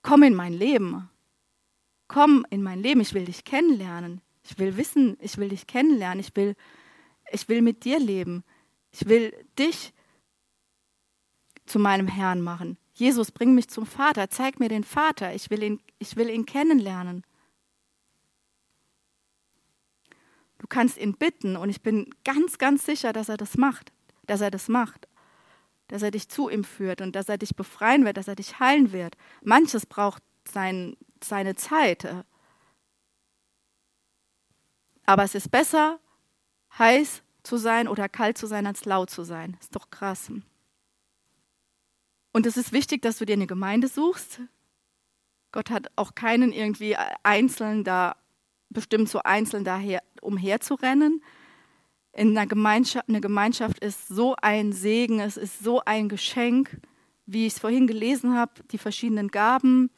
[0.00, 1.10] komm in mein Leben.
[2.08, 4.22] Komm in mein Leben, ich will dich kennenlernen.
[4.44, 6.20] Ich will wissen, ich will dich kennenlernen.
[6.20, 6.56] Ich will,
[7.30, 8.44] ich will mit dir leben.
[8.92, 9.92] Ich will dich
[11.66, 12.78] zu meinem Herrn machen.
[12.94, 15.34] Jesus, bring mich zum Vater, zeig mir den Vater.
[15.34, 17.26] Ich will ihn, ich will ihn kennenlernen.
[20.66, 23.92] Du kannst ihn bitten und ich bin ganz, ganz sicher, dass er das macht,
[24.26, 25.06] dass er das macht,
[25.86, 28.58] dass er dich zu ihm führt und dass er dich befreien wird, dass er dich
[28.58, 29.16] heilen wird.
[29.44, 32.24] Manches braucht sein, seine Zeit.
[35.04, 36.00] Aber es ist besser,
[36.76, 39.56] heiß zu sein oder kalt zu sein, als laut zu sein.
[39.60, 40.32] Ist doch krass.
[42.32, 44.40] Und es ist wichtig, dass du dir eine Gemeinde suchst.
[45.52, 48.16] Gott hat auch keinen irgendwie einzeln da,
[48.68, 51.22] bestimmt so einzeln daher umherzurennen.
[52.12, 56.80] In einer Gemeinschaft, eine Gemeinschaft ist so ein Segen, es ist so ein Geschenk,
[57.26, 59.90] wie ich es vorhin gelesen habe, die verschiedenen Gaben,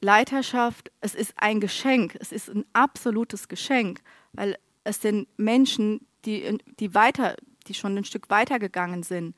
[0.00, 4.00] Leiterschaft, es ist ein Geschenk, es ist ein absolutes Geschenk,
[4.32, 7.36] weil es sind Menschen, die, die weiter,
[7.68, 9.36] die schon ein Stück weiter gegangen sind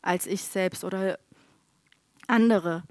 [0.00, 1.18] als ich selbst oder
[2.28, 2.84] andere.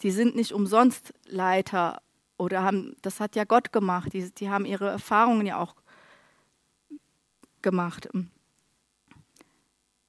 [0.00, 2.02] Sie sind nicht umsonst Leiter
[2.38, 5.74] oder haben, das hat ja Gott gemacht, die, die haben ihre Erfahrungen ja auch
[7.62, 8.08] gemacht.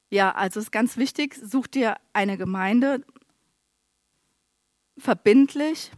[0.09, 3.03] Ja, also ist ganz wichtig, such dir eine Gemeinde,
[4.97, 5.91] verbindlich.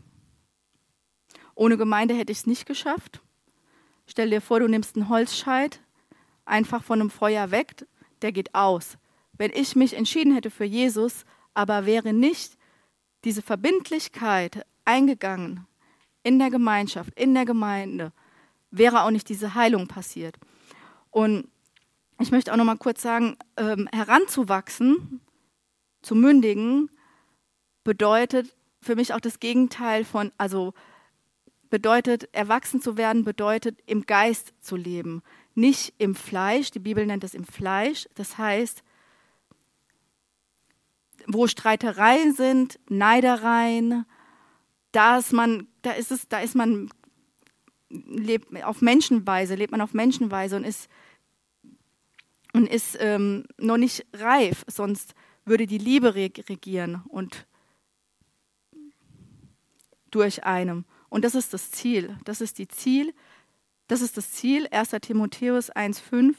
[1.56, 3.22] Ohne Gemeinde hätte ich es nicht geschafft.
[4.08, 5.82] Stell dir vor, du nimmst einen Holzscheit
[6.46, 7.86] einfach von einem Feuer weg,
[8.22, 8.98] der geht aus.
[9.34, 12.58] Wenn ich mich entschieden hätte für Jesus, aber wäre nicht
[13.24, 15.68] diese Verbindlichkeit eingegangen
[16.24, 18.12] in der Gemeinschaft, in der Gemeinde,
[18.72, 20.38] wäre auch nicht diese Heilung passiert.
[21.12, 21.48] Und
[22.20, 25.22] ich möchte auch noch mal kurz sagen, ähm, heranzuwachsen,
[26.02, 26.90] zu mündigen,
[27.84, 30.74] bedeutet für mich auch das Gegenteil von, also
[31.70, 35.22] bedeutet, erwachsen zu werden, bedeutet im Geist zu leben,
[35.56, 36.72] nicht im Fleisch.
[36.72, 38.08] Die Bibel nennt es im Fleisch.
[38.16, 38.84] Das heißt,
[41.28, 44.06] wo Streitereien sind, Neidereien,
[44.92, 46.90] da ist man, da ist es, da ist man
[47.90, 50.90] lebt auf Menschenweise, lebt man auf Menschenweise und ist
[52.54, 55.14] und ist ähm, noch nicht reif, sonst
[55.46, 57.48] würde die Liebe regieren und
[60.10, 60.86] durch einem.
[61.10, 62.18] Und das ist das Ziel.
[62.26, 63.14] Das ist die Ziel.
[63.88, 64.68] Das ist das Ziel.
[64.72, 64.90] 1.
[65.02, 66.36] Timotheus 1,5.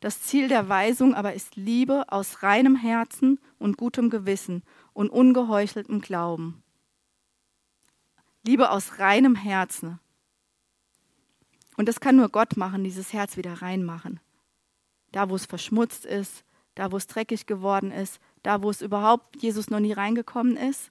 [0.00, 6.00] Das Ziel der Weisung aber ist Liebe aus reinem Herzen und gutem Gewissen und ungeheucheltem
[6.00, 6.63] Glauben.
[8.44, 9.98] Liebe aus reinem Herzen.
[11.76, 14.20] Und das kann nur Gott machen, dieses Herz wieder reinmachen.
[15.12, 19.42] Da, wo es verschmutzt ist, da, wo es dreckig geworden ist, da, wo es überhaupt
[19.42, 20.90] Jesus noch nie reingekommen ist,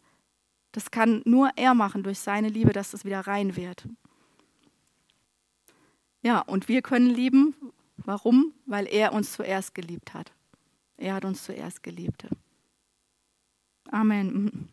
[0.72, 3.88] das kann nur er machen durch seine Liebe, dass es wieder rein wird.
[6.24, 7.54] Ja, und wir können lieben.
[7.98, 8.54] Warum?
[8.66, 10.32] Weil er uns zuerst geliebt hat.
[10.98, 12.28] Er hat uns zuerst geliebt.
[13.92, 14.73] Amen.